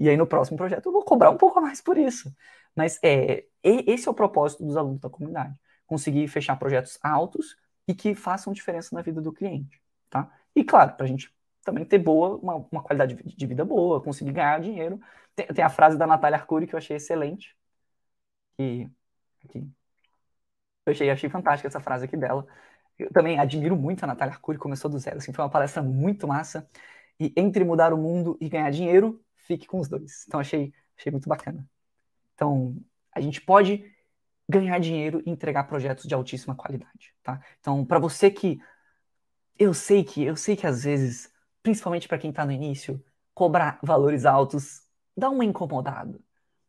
[0.00, 2.34] E aí no próximo projeto eu vou cobrar um pouco mais por isso.
[2.74, 5.54] Mas é, esse é o propósito dos alunos da comunidade.
[5.86, 9.80] Conseguir fechar projetos altos e que façam diferença na vida do cliente.
[10.08, 10.32] Tá?
[10.56, 11.32] E claro, para a gente
[11.62, 15.00] também ter boa, uma, uma, qualidade de vida boa, conseguir ganhar dinheiro.
[15.36, 17.54] Tem, tem, a frase da Natália Arcuri que eu achei excelente.
[18.58, 18.88] E
[19.44, 19.70] aqui.
[20.86, 22.46] Eu achei, achei fantástica essa frase aqui dela.
[22.98, 25.18] Eu também admiro muito a Natália Arcuri, começou do zero.
[25.18, 26.68] Assim, foi uma palestra muito massa.
[27.18, 30.24] E entre mudar o mundo e ganhar dinheiro, fique com os dois.
[30.28, 31.68] Então achei, achei muito bacana.
[32.34, 32.76] Então,
[33.12, 33.84] a gente pode
[34.48, 37.40] ganhar dinheiro e entregar projetos de altíssima qualidade, tá?
[37.58, 38.60] Então, para você que
[39.58, 41.32] eu sei que eu sei que às vezes,
[41.62, 43.02] principalmente para quem está no início,
[43.34, 44.82] cobrar valores altos
[45.16, 46.18] dá uma incomodada.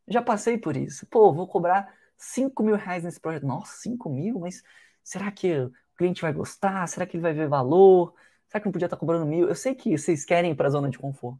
[0.07, 1.05] Já passei por isso.
[1.07, 3.45] Pô, vou cobrar 5 mil reais nesse projeto.
[3.45, 4.39] Nossa, 5 mil?
[4.39, 4.63] Mas
[5.03, 6.88] será que o cliente vai gostar?
[6.88, 8.13] Será que ele vai ver valor?
[8.47, 9.47] Será que não podia estar cobrando mil?
[9.47, 11.39] Eu sei que vocês querem ir para a zona de conforto,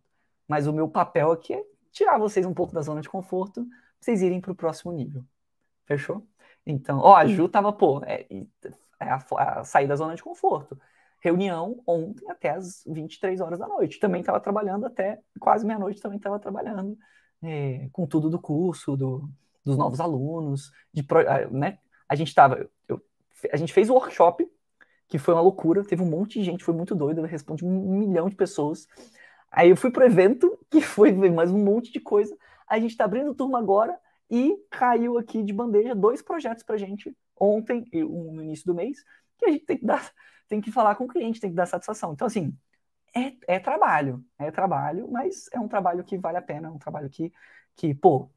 [0.52, 3.72] mas o meu papel aqui é tirar vocês um pouco da zona de conforto, pra
[4.02, 5.24] vocês irem para o próximo nível.
[5.86, 6.28] Fechou?
[6.66, 8.28] Então, ó, a Ju tava, pô, é,
[9.00, 10.78] é a, a sair da zona de conforto.
[11.22, 13.98] Reunião ontem até as 23 horas da noite.
[13.98, 16.98] Também estava trabalhando até quase meia-noite, também estava trabalhando
[17.42, 19.30] é, com tudo do curso, do,
[19.64, 21.08] dos novos alunos, de,
[21.50, 21.80] né?
[22.10, 22.70] A gente estava,
[23.54, 24.46] a gente fez o workshop
[25.08, 28.00] que foi uma loucura, teve um monte de gente, foi muito doido, eu respondi um
[28.00, 28.86] milhão de pessoas.
[29.52, 32.36] Aí eu fui pro evento, que foi mais um monte de coisa.
[32.68, 34.00] A gente tá abrindo turma agora
[34.30, 39.04] e caiu aqui de bandeja dois projetos pra gente ontem um no início do mês,
[39.38, 40.10] que a gente tem que dar,
[40.48, 42.14] tem que falar com o cliente, tem que dar satisfação.
[42.14, 42.56] Então, assim,
[43.16, 46.78] é, é trabalho, é trabalho, mas é um trabalho que vale a pena, é um
[46.78, 47.34] trabalho que,
[47.76, 48.30] que, pô,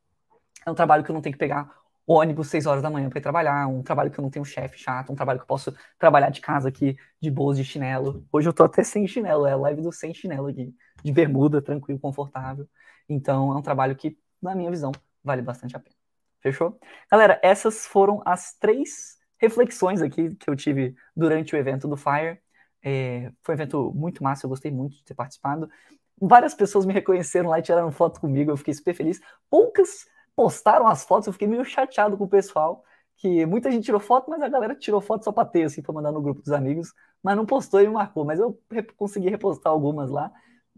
[0.67, 1.71] é um trabalho que eu não tenho que pegar
[2.07, 4.79] ônibus 6 horas da manhã para ir trabalhar, um trabalho que eu não tenho chefe
[4.79, 8.27] chato, um trabalho que eu posso trabalhar de casa aqui, de boas, de chinelo.
[8.31, 11.63] Hoje eu tô até sem chinelo, é a live do sem chinelo aqui, de bermuda,
[11.63, 12.69] tranquilo, confortável.
[13.09, 14.93] Então é um trabalho que, na minha visão,
[15.23, 15.97] vale bastante a pena.
[16.41, 16.79] Fechou?
[17.11, 22.39] Galera, essas foram as três reflexões aqui que eu tive durante o evento do Fire.
[22.83, 25.71] É, foi um evento muito massa, eu gostei muito de ter participado.
[26.21, 29.21] Várias pessoas me reconheceram lá e tiraram foto comigo, eu fiquei super feliz.
[29.49, 30.07] Poucas
[30.37, 32.85] postaram as fotos, eu fiquei meio chateado com o pessoal,
[33.17, 35.93] que muita gente tirou foto, mas a galera tirou foto só pra ter, assim, pra
[35.93, 38.25] mandar no grupo dos amigos, mas não postou e marcou.
[38.25, 38.59] Mas eu
[38.97, 40.33] consegui repostar algumas lá.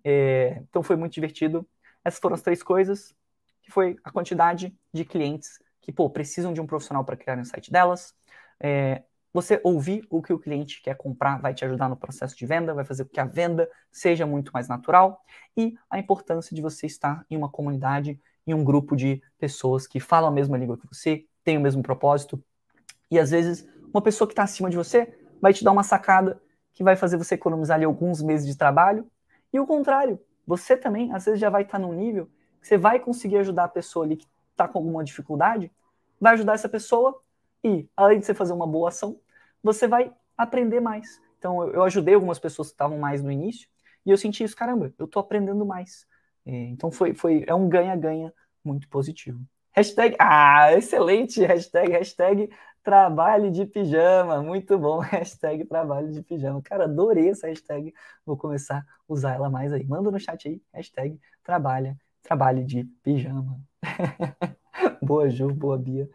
[0.04, 1.66] É, então foi muito divertido.
[2.04, 3.14] Essas foram as três coisas,
[3.62, 7.44] que foi a quantidade de clientes que, pô, precisam de um profissional para criar um
[7.44, 8.14] site delas.
[8.60, 9.02] É,
[9.32, 12.74] você ouvir o que o cliente quer comprar vai te ajudar no processo de venda,
[12.74, 15.20] vai fazer com que a venda seja muito mais natural
[15.56, 19.98] e a importância de você estar em uma comunidade, em um grupo de pessoas que
[19.98, 22.42] falam a mesma língua que você, têm o mesmo propósito.
[23.10, 26.40] E às vezes, uma pessoa que está acima de você vai te dar uma sacada
[26.72, 29.06] que vai fazer você economizar ali alguns meses de trabalho.
[29.52, 32.28] E o contrário, você também, às vezes, já vai estar tá num nível
[32.60, 35.70] que você vai conseguir ajudar a pessoa ali que está com alguma dificuldade,
[36.20, 37.20] vai ajudar essa pessoa
[37.62, 39.18] e, além de você fazer uma boa ação,
[39.62, 41.20] você vai aprender mais.
[41.38, 43.68] Então, eu ajudei algumas pessoas que estavam mais no início
[44.04, 46.06] e eu senti isso, caramba, eu estou aprendendo mais.
[46.46, 48.32] É, então, foi, foi, é um ganha-ganha
[48.64, 49.40] muito positivo.
[49.72, 52.50] Hashtag, ah, excelente, hashtag, hashtag
[52.82, 56.62] trabalho de pijama, muito bom, hashtag trabalho de pijama.
[56.62, 57.92] Cara, adorei essa hashtag,
[58.24, 59.84] vou começar a usar ela mais aí.
[59.84, 63.60] Manda no chat aí, hashtag trabalha, trabalho de pijama.
[65.02, 66.08] boa, Ju, boa, Bia.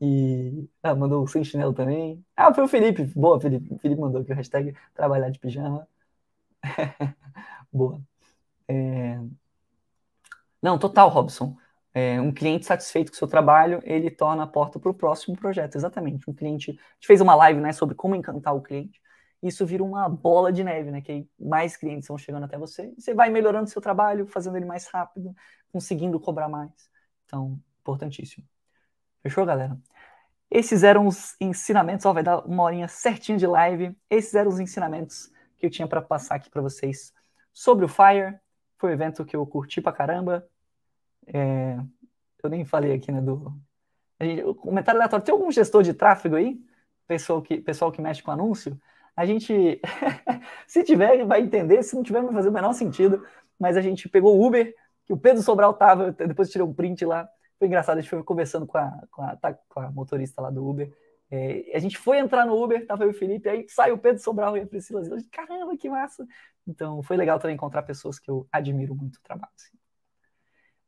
[0.00, 2.24] E ah, mandou o sem chinelo também.
[2.36, 3.04] Ah, foi o Felipe.
[3.16, 3.74] Boa, Felipe.
[3.74, 5.88] O Felipe mandou aqui o hashtag trabalhar de pijama.
[7.72, 8.00] Boa.
[8.68, 9.18] É...
[10.62, 11.56] Não, total, Robson.
[11.94, 15.36] É, um cliente satisfeito com o seu trabalho, ele torna a porta para o próximo
[15.36, 15.76] projeto.
[15.76, 16.28] Exatamente.
[16.28, 16.70] Um cliente.
[16.70, 19.00] A gente fez uma live né, sobre como encantar o cliente.
[19.42, 21.00] Isso vira uma bola de neve, né?
[21.00, 22.92] Que mais clientes vão chegando até você.
[22.98, 25.34] Você vai melhorando seu trabalho, fazendo ele mais rápido,
[25.72, 26.72] conseguindo cobrar mais.
[27.24, 28.44] Então, importantíssimo.
[29.22, 29.78] Fechou, galera?
[30.50, 33.96] Esses eram os ensinamentos, ó, vai dar uma horinha certinha de live.
[34.08, 37.12] Esses eram os ensinamentos que eu tinha para passar aqui para vocês
[37.52, 38.38] sobre o Fire.
[38.78, 40.46] Foi um evento que eu curti pra caramba.
[41.26, 41.76] É,
[42.42, 43.52] eu nem falei aqui, né, do...
[44.20, 46.60] Gente, o comentário aleatório, tem algum gestor de tráfego aí?
[47.06, 48.78] Pessoal que, pessoal que mexe com anúncio?
[49.16, 49.80] A gente,
[50.66, 53.24] se tiver, vai entender, se não tiver, vai fazer o menor sentido.
[53.58, 54.74] Mas a gente pegou o Uber,
[55.04, 58.22] que o Pedro Sobral tava, depois tirei um print lá, foi engraçado, a gente foi
[58.22, 60.92] conversando com a, com a, tá, com a motorista lá do Uber.
[61.30, 63.98] É, a gente foi entrar no Uber, tava eu e o Felipe, aí sai o
[63.98, 65.02] Pedro Sobral e a Priscila.
[65.02, 66.26] Disse, Caramba, que massa!
[66.68, 69.52] Então foi legal também encontrar pessoas que eu admiro muito o trabalho.
[69.56, 69.78] Assim.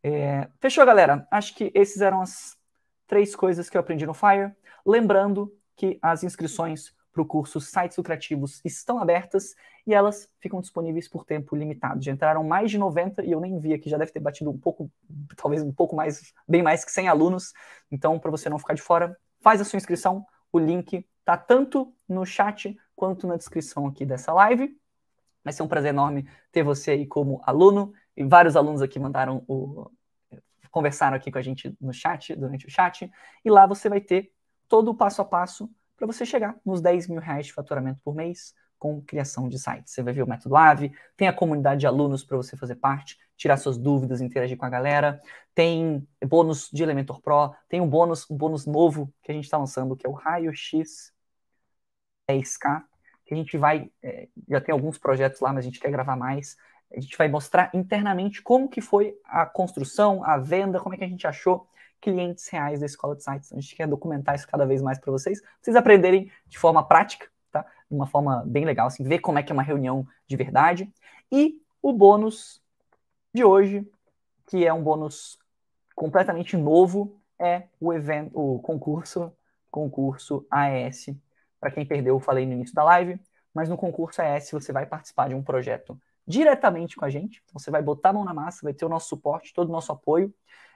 [0.03, 1.27] É, fechou, galera?
[1.31, 2.57] Acho que esses eram as
[3.07, 4.55] três coisas que eu aprendi no Fire.
[4.87, 9.55] Lembrando que as inscrições para o curso Sites Lucrativos estão abertas
[9.87, 12.03] e elas ficam disponíveis por tempo limitado.
[12.03, 14.59] Já entraram mais de 90 e eu nem vi aqui, já deve ter batido um
[14.59, 14.91] pouco,
[15.37, 17.53] talvez um pouco mais, bem mais que 100 alunos.
[17.91, 20.25] Então, para você não ficar de fora, faz a sua inscrição.
[20.53, 24.79] O link tá tanto no chat quanto na descrição aqui dessa live.
[25.43, 29.45] Vai ser um prazer enorme ter você aí como aluno e vários alunos aqui mandaram
[29.49, 29.91] o
[30.71, 33.11] conversaram aqui com a gente no chat, durante o chat,
[33.45, 34.33] e lá você vai ter
[34.69, 38.15] todo o passo a passo para você chegar nos 10 mil reais de faturamento por
[38.15, 39.93] mês com criação de sites.
[39.93, 43.19] Você vai ver o método AVE, tem a comunidade de alunos para você fazer parte,
[43.37, 45.21] tirar suas dúvidas, interagir com a galera,
[45.55, 49.59] tem bônus de Elementor Pro, tem um bônus, um bônus novo que a gente está
[49.59, 51.13] lançando, que é o Raio X
[52.31, 52.85] 10K,
[53.31, 56.17] que a gente vai, é, já tem alguns projetos lá, mas a gente quer gravar
[56.17, 56.57] mais.
[56.93, 61.05] A gente vai mostrar internamente como que foi a construção, a venda, como é que
[61.05, 61.65] a gente achou
[62.01, 63.53] clientes reais da Escola de Sites.
[63.53, 66.83] A gente quer documentar isso cada vez mais para vocês, pra vocês aprenderem de forma
[66.83, 67.65] prática, tá?
[67.89, 70.93] De uma forma bem legal, assim, ver como é que é uma reunião de verdade.
[71.31, 72.61] E o bônus
[73.33, 73.89] de hoje,
[74.49, 75.39] que é um bônus
[75.95, 79.33] completamente novo, é o evento, o concurso,
[79.71, 81.15] concurso AES.
[81.61, 83.21] Para quem perdeu, eu falei no início da live,
[83.55, 87.43] mas no concurso AES você vai participar de um projeto diretamente com a gente.
[87.45, 89.73] Então, você vai botar a mão na massa, vai ter o nosso suporte, todo o
[89.73, 90.33] nosso apoio.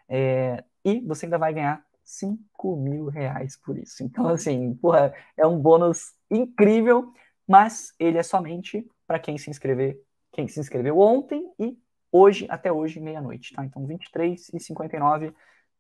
[0.09, 4.03] É, e você ainda vai ganhar 5 mil reais por isso.
[4.03, 7.13] Então, assim, porra, é um bônus incrível,
[7.47, 9.99] mas ele é somente para quem se inscrever,
[10.33, 11.79] quem se inscreveu ontem e
[12.11, 13.65] hoje, até hoje, meia-noite, tá?
[13.65, 15.35] Então, 23 e 59,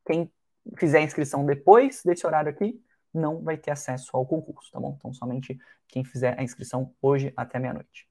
[0.06, 0.30] quem
[0.76, 2.80] fizer a inscrição depois desse horário aqui,
[3.14, 4.94] não vai ter acesso ao concurso, tá bom?
[4.98, 5.58] Então, somente
[5.88, 8.08] quem fizer a inscrição hoje até meia-noite.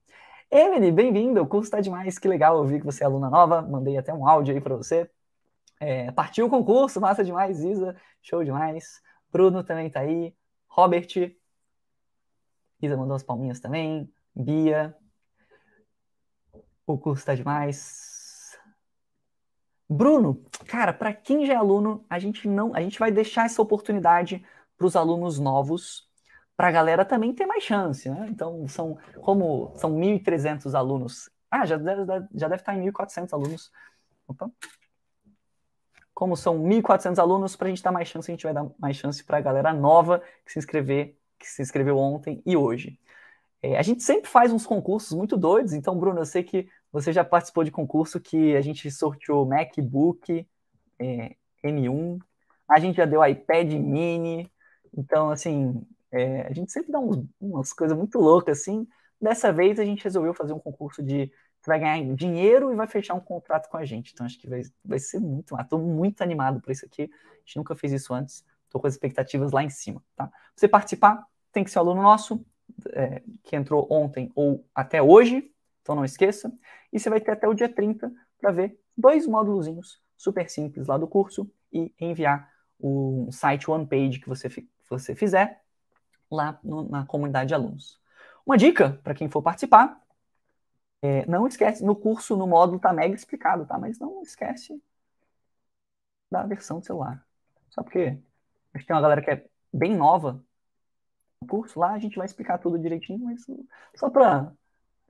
[0.50, 3.62] Emily, bem-vinda, o curso está demais, que legal, eu vi que você é aluna nova,
[3.62, 5.10] mandei até um áudio aí para você,
[5.80, 9.02] é, partiu o concurso, massa demais, Isa, show demais.
[9.30, 10.34] Bruno também tá aí.
[10.68, 11.08] Robert.
[12.80, 14.10] Isa mandou as palminhas também.
[14.34, 14.96] Bia.
[16.86, 18.58] O curso tá demais.
[19.88, 23.60] Bruno, cara, para quem já é aluno, a gente não, a gente vai deixar essa
[23.60, 24.44] oportunidade
[24.76, 26.08] para os alunos novos,
[26.56, 28.26] para a galera também ter mais chance, né?
[28.30, 32.04] Então, são como são 1.300 alunos Ah, já deve,
[32.34, 33.72] já deve estar em 1.400 alunos.
[34.26, 34.50] Opa.
[36.12, 38.96] Como são 1.400 alunos, para a gente dar mais chance, a gente vai dar mais
[38.96, 42.98] chance para a galera nova que se inscrever, que se inscreveu ontem e hoje.
[43.60, 47.12] É, a gente sempre faz uns concursos muito doidos, então, Bruno, eu sei que você
[47.12, 50.46] já participou de concurso que a gente sorteou MacBook
[50.98, 52.20] é, M1,
[52.68, 54.50] a gente já deu iPad mini,
[54.96, 58.86] então, assim, é, a gente sempre dá uns, umas coisas muito loucas, assim.
[59.20, 61.30] Dessa vez a gente resolveu fazer um concurso de
[61.66, 64.12] vai ganhar dinheiro e vai fechar um contrato com a gente.
[64.12, 67.02] Então acho que vai, vai ser muito, estou muito animado por isso aqui.
[67.04, 68.44] A gente nunca fez isso antes.
[68.64, 70.26] Estou com as expectativas lá em cima, tá?
[70.26, 72.44] Pra você participar, tem que ser um aluno nosso,
[72.92, 76.52] é, que entrou ontem ou até hoje, então não esqueça.
[76.92, 80.98] E você vai ter até o dia 30 para ver dois módulos super simples lá
[80.98, 84.48] do curso e enviar o site one page que você,
[84.88, 85.62] você fizer
[86.30, 88.00] lá no, na comunidade de alunos.
[88.44, 90.00] Uma dica para quem for participar,
[91.02, 93.78] é, não esquece, no curso, no módulo tá mega explicado, tá?
[93.78, 94.82] Mas não esquece
[96.30, 97.24] da versão do celular.
[97.68, 98.18] Só porque
[98.72, 100.42] a gente tem uma galera que é bem nova
[101.40, 103.46] no curso, lá a gente vai explicar tudo direitinho, mas
[103.94, 104.50] só para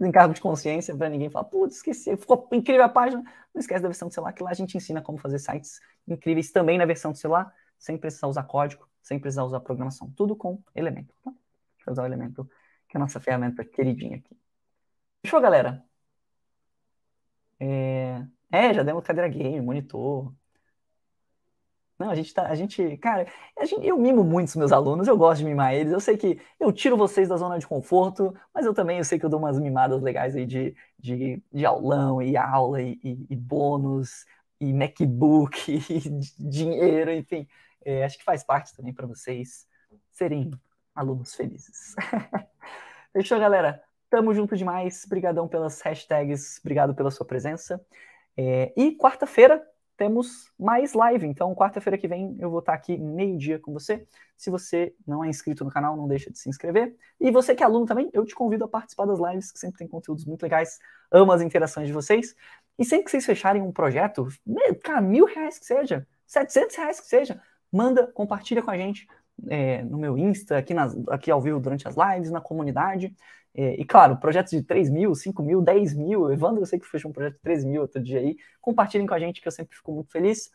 [0.00, 3.22] encargo de consciência, para ninguém falar, putz, esqueci, ficou incrível a página.
[3.54, 6.50] Não esquece da versão do celular, que lá a gente ensina como fazer sites incríveis
[6.50, 10.10] também na versão do celular, sem precisar usar código, sem precisar usar programação.
[10.16, 11.14] Tudo com elemento.
[11.22, 11.30] Tá?
[11.76, 12.44] Deixa eu usar o elemento,
[12.88, 14.36] que é a nossa ferramenta queridinha aqui.
[15.22, 15.84] Fechou, galera?
[17.60, 20.32] É, é já demos cadeira game, monitor.
[21.98, 23.26] Não, a gente tá, a gente, cara,
[23.56, 25.92] a gente, eu mimo muito os meus alunos, eu gosto de mimar eles.
[25.92, 29.18] Eu sei que eu tiro vocês da zona de conforto, mas eu também eu sei
[29.18, 33.26] que eu dou umas mimadas legais aí de, de, de aulão e aula e, e,
[33.30, 34.26] e bônus
[34.60, 37.46] e MacBook e dinheiro, enfim.
[37.84, 39.66] É, acho que faz parte também para vocês
[40.10, 40.50] serem
[40.94, 41.94] alunos felizes.
[43.12, 43.82] Fechou, galera?
[44.10, 45.04] Tamo junto demais.
[45.04, 46.58] Obrigadão pelas hashtags.
[46.60, 47.84] Obrigado pela sua presença.
[48.36, 49.62] É, e quarta-feira
[49.96, 51.26] temos mais live.
[51.26, 54.06] Então, quarta-feira que vem eu vou estar aqui meio-dia com você.
[54.36, 56.96] Se você não é inscrito no canal, não deixa de se inscrever.
[57.20, 59.78] E você que é aluno também, eu te convido a participar das lives, que sempre
[59.78, 60.78] tem conteúdos muito legais.
[61.10, 62.34] Amo as interações de vocês.
[62.78, 64.28] E sempre que vocês fecharem um projeto,
[64.82, 67.40] cara, mil reais que seja, setecentos reais que seja,
[67.74, 69.06] manda, compartilha com a gente
[69.48, 73.14] é, no meu Insta, aqui, nas, aqui ao vivo durante as lives, na comunidade.
[73.54, 76.32] É, e claro, projetos de 3 mil, 5 mil, 10 mil.
[76.32, 78.36] Evandro, eu sei que fechou um projeto de 3 mil outro dia aí.
[78.60, 80.50] Compartilhem com a gente, que eu sempre fico muito feliz.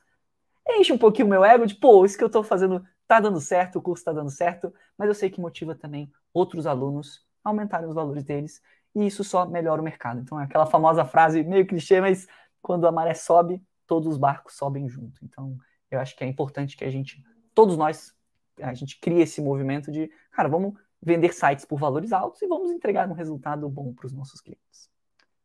[0.68, 3.42] Enche um pouquinho o meu ego de, pô, isso que eu estou fazendo tá dando
[3.42, 7.50] certo, o curso está dando certo, mas eu sei que motiva também outros alunos a
[7.50, 8.62] aumentarem os valores deles,
[8.94, 10.20] e isso só melhora o mercado.
[10.20, 12.28] Então é aquela famosa frase meio clichê, mas
[12.62, 15.20] quando a maré sobe, todos os barcos sobem junto.
[15.26, 15.58] Então
[15.90, 17.24] eu acho que é importante que a gente,
[17.54, 18.16] todos nós,
[18.62, 22.72] a gente crie esse movimento de, cara, vamos vender sites por valores altos e vamos
[22.72, 24.90] entregar um resultado bom para os nossos clientes.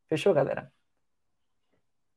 [0.07, 0.73] Fechou, galera?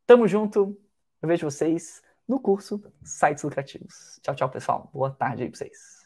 [0.06, 0.80] Tamo junto.
[1.22, 4.20] Eu vejo vocês no curso Sites Lucrativos.
[4.22, 4.90] Tchau, tchau, pessoal.
[4.94, 5.97] Boa tarde aí para vocês.